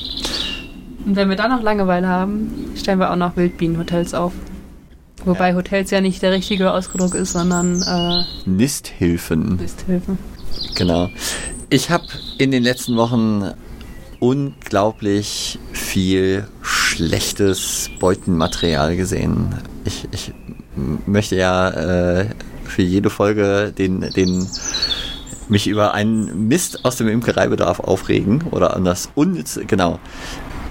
Und 1.05 1.17
wenn 1.17 1.29
wir 1.29 1.37
dann 1.37 1.51
noch 1.51 1.63
Langeweile 1.63 2.07
haben, 2.09 2.73
stellen 2.77 2.99
wir 2.99 3.11
auch 3.11 3.17
noch 3.17 3.37
Wildbienenhotels 3.37 4.15
auf. 4.15 4.33
Wobei 5.25 5.55
Hotels 5.55 5.91
ja 5.91 6.01
nicht 6.01 6.23
der 6.23 6.33
richtige 6.33 6.73
Ausdruck 6.73 7.15
ist, 7.15 7.33
sondern 7.33 7.83
äh, 7.83 8.25
Nisthilfen. 8.49 9.57
Nisthilfen. 9.57 10.19
Genau. 10.77 11.11
Ich 11.69 11.91
habe 11.91 12.05
in 12.39 12.51
den 12.51 12.63
letzten 12.63 12.97
Wochen 12.97 13.51
unglaublich 14.19 15.59
viel 15.73 16.47
schlechtes 16.63 17.91
Beutenmaterial 17.99 18.97
gesehen. 18.97 19.55
Ich, 19.85 20.09
ich 20.13 20.33
möchte 21.07 21.37
ja 21.37 21.71
äh, 21.71 22.27
für 22.71 22.83
jede 22.83 23.11
Folge 23.11 23.73
den, 23.77 24.01
den 24.01 24.47
mich 25.51 25.67
über 25.67 25.93
einen 25.95 26.49
Mist 26.49 26.85
aus 26.85 26.97
dem 26.97 27.09
Imkereibedarf 27.09 27.81
aufregen 27.81 28.43
oder 28.51 28.77
an 28.77 28.85
das 28.85 29.11
unnütze, 29.15 29.65
genau, 29.67 29.99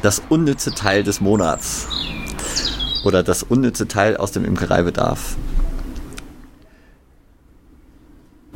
das 0.01 0.21
unnütze 0.29 0.71
Teil 0.71 1.03
des 1.03 1.21
Monats 1.21 1.87
oder 3.03 3.21
das 3.23 3.43
unnütze 3.43 3.87
Teil 3.87 4.17
aus 4.17 4.31
dem 4.31 4.45
Imkereibedarf. 4.45 5.35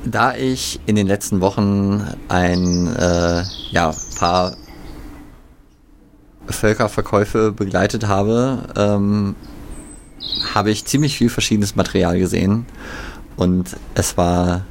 Da 0.06 0.36
ich 0.36 0.80
in 0.86 0.96
den 0.96 1.08
letzten 1.08 1.39
Wochen 1.41 2.06
ein 2.28 2.94
äh, 2.96 3.44
ja, 3.72 3.94
paar 4.18 4.56
Völkerverkäufe 6.48 7.54
begleitet 7.54 8.08
habe, 8.08 8.64
ähm, 8.76 9.36
habe 10.54 10.72
ich 10.72 10.86
ziemlich 10.86 11.18
viel 11.18 11.30
verschiedenes 11.30 11.76
Material 11.76 12.20
gesehen 12.20 12.66
und 13.36 13.76
es 13.96 14.18
war 14.18 14.64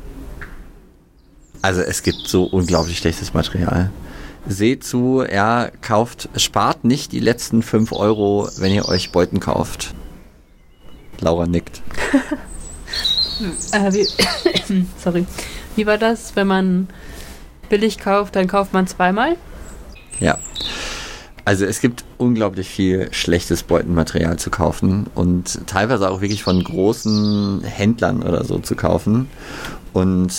also 1.63 1.81
es 1.81 2.03
gibt 2.03 2.27
so 2.27 2.43
unglaublich 2.43 2.99
schlechtes 2.99 3.33
Material. 3.33 3.91
Seht 4.49 4.83
zu, 4.83 5.25
ja, 5.25 5.71
kauft, 5.81 6.29
spart 6.37 6.85
nicht 6.85 7.13
die 7.13 7.21
letzten 7.21 7.63
5 7.63 7.93
Euro, 7.93 8.49
wenn 8.59 8.73
ihr 8.73 8.89
euch 8.89 9.13
Beuten 9.13 9.39
kauft. 9.39 9.95
Laura 11.21 11.47
nickt. 11.47 11.81
äh, 13.73 13.93
wie, 13.93 14.87
sorry. 14.99 15.25
Wie 15.77 15.87
war 15.87 15.99
das, 15.99 16.35
wenn 16.35 16.49
man 16.49 16.89
billig 17.69 18.01
kauft, 18.01 18.35
dann 18.35 18.49
kauft 18.49 18.73
man 18.73 18.89
zweimal? 18.89 19.37
Ja. 20.19 20.39
Also 21.45 21.65
es 21.65 21.81
gibt 21.81 22.05
unglaublich 22.19 22.69
viel 22.69 23.09
schlechtes 23.13 23.65
Beutenmaterial 23.65 24.39
zu 24.39 24.51
kaufen 24.51 25.07
und 25.15 25.67
teilweise 25.67 26.09
auch 26.09 26.21
wirklich 26.21 26.43
von 26.45 26.63
großen 26.63 27.63
Händlern 27.65 28.23
oder 28.23 28.45
so 28.45 28.59
zu 28.59 28.77
kaufen. 28.77 29.29
Und 29.93 30.33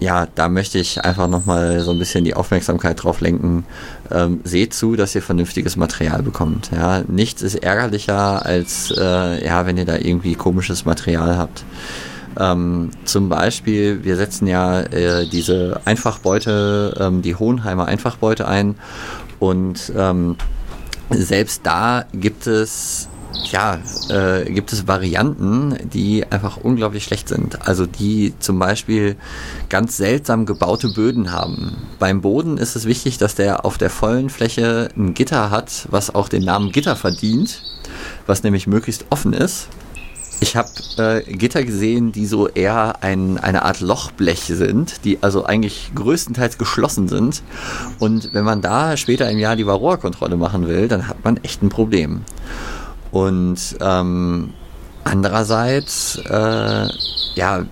ja, 0.00 0.26
da 0.34 0.48
möchte 0.48 0.78
ich 0.78 1.04
einfach 1.04 1.28
nochmal 1.28 1.80
so 1.80 1.90
ein 1.90 1.98
bisschen 1.98 2.24
die 2.24 2.32
Aufmerksamkeit 2.32 3.02
drauf 3.02 3.20
lenken. 3.20 3.64
Ähm, 4.10 4.40
seht 4.44 4.72
zu, 4.72 4.96
dass 4.96 5.14
ihr 5.14 5.20
vernünftiges 5.20 5.76
Material 5.76 6.22
bekommt. 6.22 6.70
Ja, 6.72 7.02
nichts 7.06 7.42
ist 7.42 7.56
ärgerlicher 7.56 8.44
als 8.44 8.92
äh, 8.96 9.44
ja, 9.44 9.66
wenn 9.66 9.76
ihr 9.76 9.84
da 9.84 9.96
irgendwie 9.96 10.34
komisches 10.34 10.86
Material 10.86 11.36
habt. 11.36 11.64
Ähm, 12.38 12.90
zum 13.04 13.28
Beispiel, 13.28 14.02
wir 14.02 14.16
setzen 14.16 14.46
ja 14.46 14.80
äh, 14.80 15.28
diese 15.28 15.82
Einfachbeute, 15.84 16.96
ähm, 16.98 17.20
die 17.20 17.34
Hohenheimer 17.34 17.86
Einfachbeute 17.86 18.48
ein 18.48 18.76
und 19.40 19.92
ähm, 19.96 20.36
selbst 21.10 21.62
da 21.64 22.04
gibt 22.12 22.46
es 22.46 23.08
ja, 23.50 23.80
äh, 24.08 24.50
gibt 24.50 24.72
es 24.72 24.86
Varianten, 24.86 25.76
die 25.92 26.24
einfach 26.30 26.56
unglaublich 26.56 27.04
schlecht 27.04 27.28
sind. 27.28 27.66
Also 27.66 27.86
die 27.86 28.34
zum 28.38 28.58
Beispiel 28.58 29.16
ganz 29.68 29.96
seltsam 29.96 30.46
gebaute 30.46 30.88
Böden 30.88 31.32
haben. 31.32 31.76
Beim 31.98 32.20
Boden 32.20 32.58
ist 32.58 32.76
es 32.76 32.86
wichtig, 32.86 33.18
dass 33.18 33.34
der 33.34 33.64
auf 33.64 33.78
der 33.78 33.90
vollen 33.90 34.30
Fläche 34.30 34.88
ein 34.96 35.14
Gitter 35.14 35.50
hat, 35.50 35.86
was 35.90 36.14
auch 36.14 36.28
den 36.28 36.44
Namen 36.44 36.72
Gitter 36.72 36.96
verdient, 36.96 37.62
was 38.26 38.42
nämlich 38.42 38.66
möglichst 38.66 39.06
offen 39.10 39.32
ist. 39.32 39.68
Ich 40.42 40.56
habe 40.56 40.68
äh, 40.96 41.22
Gitter 41.22 41.62
gesehen, 41.62 42.12
die 42.12 42.24
so 42.24 42.48
eher 42.48 43.02
ein, 43.02 43.36
eine 43.38 43.62
Art 43.62 43.80
Lochblech 43.80 44.40
sind, 44.40 45.04
die 45.04 45.22
also 45.22 45.44
eigentlich 45.44 45.92
größtenteils 45.94 46.56
geschlossen 46.56 47.08
sind. 47.08 47.42
Und 47.98 48.32
wenn 48.32 48.44
man 48.44 48.62
da 48.62 48.96
später 48.96 49.30
im 49.30 49.38
Jahr 49.38 49.54
die 49.54 49.66
Varroa-Kontrolle 49.66 50.38
machen 50.38 50.66
will, 50.66 50.88
dann 50.88 51.08
hat 51.08 51.22
man 51.24 51.36
echt 51.42 51.62
ein 51.62 51.68
Problem. 51.68 52.22
Und 53.10 53.76
ähm, 53.80 54.54
andererseits, 55.04 56.16
äh, 56.24 56.88
ja, 57.34 57.66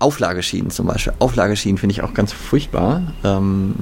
Auflageschienen 0.00 0.70
zum 0.70 0.86
Beispiel. 0.86 1.12
Auflageschienen 1.18 1.78
finde 1.78 1.92
ich 1.92 2.02
auch 2.02 2.14
ganz 2.14 2.32
furchtbar. 2.32 3.12
Ähm, 3.22 3.74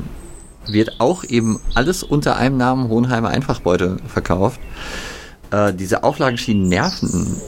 wird 0.67 1.01
auch 1.01 1.25
eben 1.25 1.61
alles 1.75 2.03
unter 2.03 2.37
einem 2.37 2.59
Namen 2.59 2.89
Hohenheimer 2.89 3.29
Einfachbeute 3.29 3.97
verkauft. 4.07 4.61
Äh, 5.51 5.73
diese 5.73 6.05
Auflagenschienen 6.05 6.69
nerven 6.69 7.41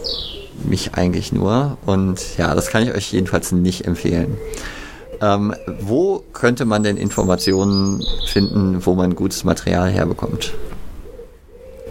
mich 0.64 0.94
eigentlich 0.94 1.32
nur 1.32 1.78
und 1.86 2.36
ja, 2.36 2.54
das 2.54 2.68
kann 2.68 2.82
ich 2.82 2.94
euch 2.94 3.12
jedenfalls 3.12 3.52
nicht 3.52 3.86
empfehlen. 3.86 4.36
Ähm, 5.22 5.54
wo 5.80 6.24
könnte 6.32 6.64
man 6.64 6.82
denn 6.82 6.96
Informationen 6.96 8.02
finden, 8.26 8.84
wo 8.84 8.94
man 8.94 9.14
gutes 9.14 9.44
Material 9.44 9.90
herbekommt? 9.90 10.52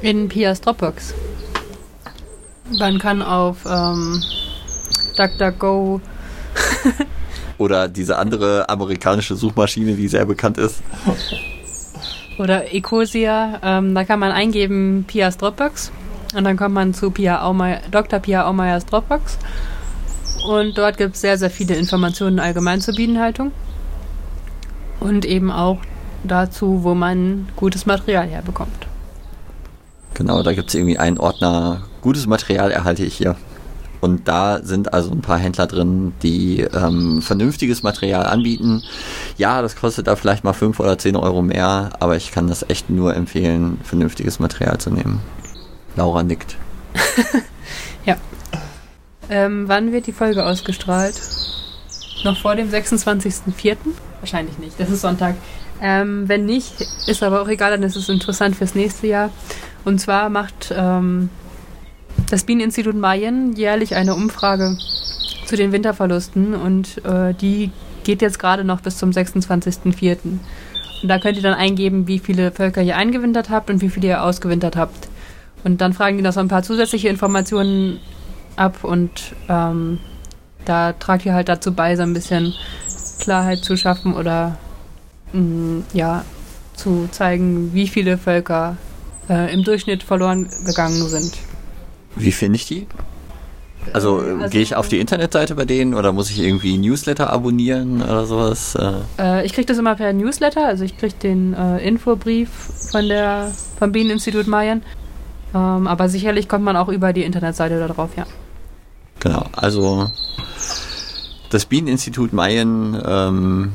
In 0.02 0.30
Pias 0.30 0.62
Dropbox. 0.62 1.14
Man 2.80 3.00
kann 3.00 3.22
auf 3.22 3.58
ähm, 3.70 4.24
DuckDuckGo 5.18 6.02
oder 7.58 7.88
diese 7.88 8.18
andere 8.18 8.68
amerikanische 8.70 9.36
Suchmaschine, 9.36 9.94
die 9.94 10.08
sehr 10.08 10.26
bekannt 10.26 10.58
ist. 10.58 10.82
Oder 12.40 12.74
Ecosia, 12.74 13.60
ähm, 13.64 13.94
da 13.94 14.06
kann 14.06 14.20
man 14.20 14.32
eingeben 14.32 15.04
Pias 15.08 15.38
Dropbox 15.38 15.92
und 16.36 16.44
dann 16.44 16.58
kommt 16.58 16.76
man 16.76 16.94
zu 16.94 17.12
Pia 17.12 17.42
Aumeier, 17.42 17.82
Dr. 17.92 18.20
Pia 18.20 18.48
Aumeyers 18.48 18.86
Dropbox 18.86 19.38
und 20.48 20.78
dort 20.78 20.98
gibt 20.98 21.16
es 21.16 21.22
sehr, 21.22 21.38
sehr 21.38 21.50
viele 21.50 21.76
Informationen 21.76 22.40
allgemein 22.40 22.82
zur 22.82 22.96
Bienenhaltung 22.96 23.52
und 25.00 25.26
eben 25.26 25.52
auch 25.52 25.80
dazu, 26.24 26.84
wo 26.84 26.94
man 26.94 27.48
gutes 27.56 27.86
Material 27.86 28.28
herbekommt. 28.28 28.88
Genau, 30.14 30.44
da 30.44 30.54
gibt 30.54 30.70
es 30.70 30.76
irgendwie 30.76 30.98
einen 30.98 31.18
Ordner, 31.18 31.84
gutes 32.02 32.28
Material 32.28 32.72
erhalte 32.72 33.06
ich 33.06 33.16
hier. 33.16 33.36
Und 34.02 34.28
da 34.28 34.62
sind 34.64 34.94
also 34.94 35.12
ein 35.12 35.22
paar 35.22 35.38
Händler 35.38 35.68
drin, 35.68 36.14
die 36.24 36.62
ähm, 36.62 37.22
vernünftiges 37.22 37.84
Material 37.84 38.26
anbieten. 38.26 38.82
Ja, 39.38 39.62
das 39.62 39.76
kostet 39.76 40.08
da 40.08 40.16
vielleicht 40.16 40.44
mal 40.44 40.54
5 40.54 40.80
oder 40.80 40.98
10 40.98 41.18
Euro 41.18 41.42
mehr, 41.42 41.90
aber 42.00 42.16
ich 42.16 42.32
kann 42.32 42.48
das 42.48 42.66
echt 42.70 42.90
nur 42.90 43.16
empfehlen, 43.16 43.80
vernünftiges 43.84 44.40
Material 44.40 44.78
zu 44.78 44.90
nehmen. 44.90 45.20
Laura 45.96 46.24
nickt. 46.24 46.58
ja. 48.06 48.18
Ähm, 49.30 49.68
wann 49.68 49.92
wird 49.92 50.08
die 50.08 50.14
Folge 50.14 50.46
ausgestrahlt? 50.46 51.20
Noch 52.24 52.38
vor 52.38 52.56
dem 52.56 52.70
26.04.? 52.70 53.78
Wahrscheinlich 54.20 54.58
nicht, 54.58 54.80
das 54.80 54.90
ist 54.90 55.02
Sonntag. 55.02 55.36
Ähm, 55.82 56.28
wenn 56.28 56.46
nicht, 56.46 56.82
ist 57.08 57.24
aber 57.24 57.42
auch 57.42 57.48
egal, 57.48 57.72
dann 57.72 57.84
ist 57.84 57.96
es 57.96 58.10
interessant 58.10 58.56
fürs 58.56 58.76
nächste 58.76 59.08
Jahr. 59.08 59.30
Und 59.86 60.00
zwar 60.00 60.30
macht 60.30 60.74
ähm, 60.76 61.30
das 62.30 62.44
Bieneninstitut 62.44 62.96
Mayen 62.96 63.54
jährlich 63.54 63.96
eine 63.96 64.14
Umfrage 64.14 64.78
zu 65.46 65.56
den 65.56 65.72
Winterverlusten 65.72 66.54
und 66.54 67.04
äh, 67.06 67.34
die 67.34 67.72
geht 68.04 68.22
jetzt 68.22 68.40
gerade 68.40 68.64
noch 68.64 68.82
bis 68.82 68.98
zum 68.98 69.12
26.04. 69.12 70.18
Und 70.24 70.42
da 71.04 71.18
könnt 71.18 71.38
ihr 71.38 71.44
dann 71.44 71.54
eingeben, 71.54 72.08
wie 72.08 72.20
viele 72.20 72.52
Völker 72.52 72.82
ihr 72.82 72.98
eingewintert 72.98 73.50
habt 73.50 73.70
und 73.70 73.82
wie 73.82 73.90
viele 73.90 74.08
ihr 74.08 74.24
ausgewintert 74.24 74.76
habt. 74.76 75.08
Und 75.64 75.82
dann 75.82 75.94
fragen 75.94 76.18
die 76.18 76.24
noch 76.24 76.34
so 76.34 76.40
ein 76.40 76.48
paar 76.48 76.64
zusätzliche 76.64 77.10
Informationen 77.10 78.00
ab 78.56 78.84
und 78.84 79.34
ähm, 79.48 80.00
da 80.66 80.94
tragt 80.94 81.26
ihr 81.26 81.34
halt 81.34 81.50
dazu 81.50 81.74
bei, 81.74 81.96
so 81.96 82.04
ein 82.04 82.14
bisschen 82.14 82.54
Klarheit 83.20 83.60
zu 83.60 83.78
schaffen 83.78 84.14
oder 84.14 84.58
mh, 85.34 85.42
mm, 85.42 85.84
ja, 85.94 86.26
zu 86.76 87.10
zeigen, 87.12 87.74
wie 87.74 87.88
viele 87.88 88.18
Völker 88.18 88.78
äh, 89.30 89.54
im 89.54 89.64
Durchschnitt 89.64 90.04
verloren 90.04 90.50
gegangen 90.66 91.08
sind. 91.08 91.38
Wie 92.16 92.32
finde 92.32 92.56
ich 92.56 92.66
die? 92.66 92.88
Also, 93.94 94.22
äh, 94.22 94.32
also 94.32 94.50
gehe 94.50 94.62
ich 94.62 94.76
auf 94.76 94.88
die 94.88 95.00
Internetseite 95.00 95.56
bei 95.56 95.66
denen 95.66 95.94
oder 95.94 96.12
muss 96.12 96.30
ich 96.30 96.40
irgendwie 96.40 96.78
Newsletter 96.78 97.32
abonnieren 97.32 98.02
oder 98.02 98.26
sowas? 98.26 98.78
Äh, 99.18 99.46
ich 99.46 99.54
kriege 99.54 99.66
das 99.66 99.78
immer 99.78 99.96
per 99.96 100.14
Newsletter, 100.14 100.66
also 100.66 100.84
ich 100.84 100.98
kriege 100.98 101.16
den 101.22 101.54
äh, 101.54 101.78
Infobrief 101.80 102.50
von 102.92 103.08
der 103.08 103.52
vom 103.78 103.92
Bieneninstitut 103.92 104.48
Mayen. 104.48 104.84
Ähm, 105.54 105.88
aber 105.88 106.10
sicherlich 106.10 106.48
kommt 106.48 106.64
man 106.64 106.76
auch 106.76 106.90
über 106.90 107.14
die 107.14 107.24
Internetseite 107.24 107.80
da 107.80 107.88
drauf, 107.88 108.12
ja. 108.16 108.26
Genau, 109.20 109.46
also 109.56 110.10
das 111.50 111.66
Bieneninstitut 111.66 112.34
Mayen, 112.34 113.02
ähm, 113.06 113.72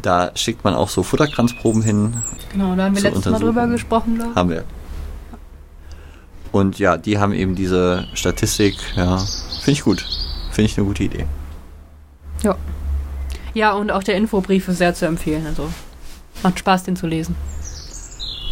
da 0.00 0.30
schickt 0.34 0.64
man 0.64 0.74
auch 0.74 0.88
so 0.88 1.02
Futterkranzproben 1.02 1.82
hin. 1.82 2.22
Genau, 2.52 2.74
da 2.74 2.84
haben 2.84 2.94
wir 2.94 3.02
letztes 3.02 3.26
Mal 3.26 3.38
drüber 3.38 3.66
gesprochen, 3.66 4.14
glaube 4.14 4.30
ich. 4.30 4.36
Haben 4.36 4.50
wir. 4.50 4.64
Und 6.52 6.78
ja, 6.78 6.96
die 6.96 7.18
haben 7.18 7.32
eben 7.32 7.54
diese 7.54 8.06
Statistik, 8.14 8.76
ja, 8.96 9.18
finde 9.18 9.72
ich 9.72 9.82
gut. 9.82 10.06
Finde 10.50 10.70
ich 10.70 10.78
eine 10.78 10.86
gute 10.86 11.04
Idee. 11.04 11.26
Ja. 12.42 12.56
Ja, 13.54 13.72
und 13.72 13.90
auch 13.90 14.02
der 14.02 14.16
Infobrief 14.16 14.68
ist 14.68 14.78
sehr 14.78 14.94
zu 14.94 15.06
empfehlen. 15.06 15.44
Also 15.46 15.68
Macht 16.42 16.58
Spaß, 16.60 16.84
den 16.84 16.96
zu 16.96 17.06
lesen. 17.06 17.34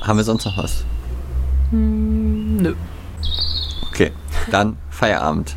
Haben 0.03 0.19
wir 0.19 0.25
sonst 0.25 0.45
noch 0.45 0.59
was? 0.59 0.85
Hm, 1.71 2.57
nö. 2.57 2.75
Okay, 3.91 4.12
dann 4.51 4.77
Feierabend. 4.91 5.55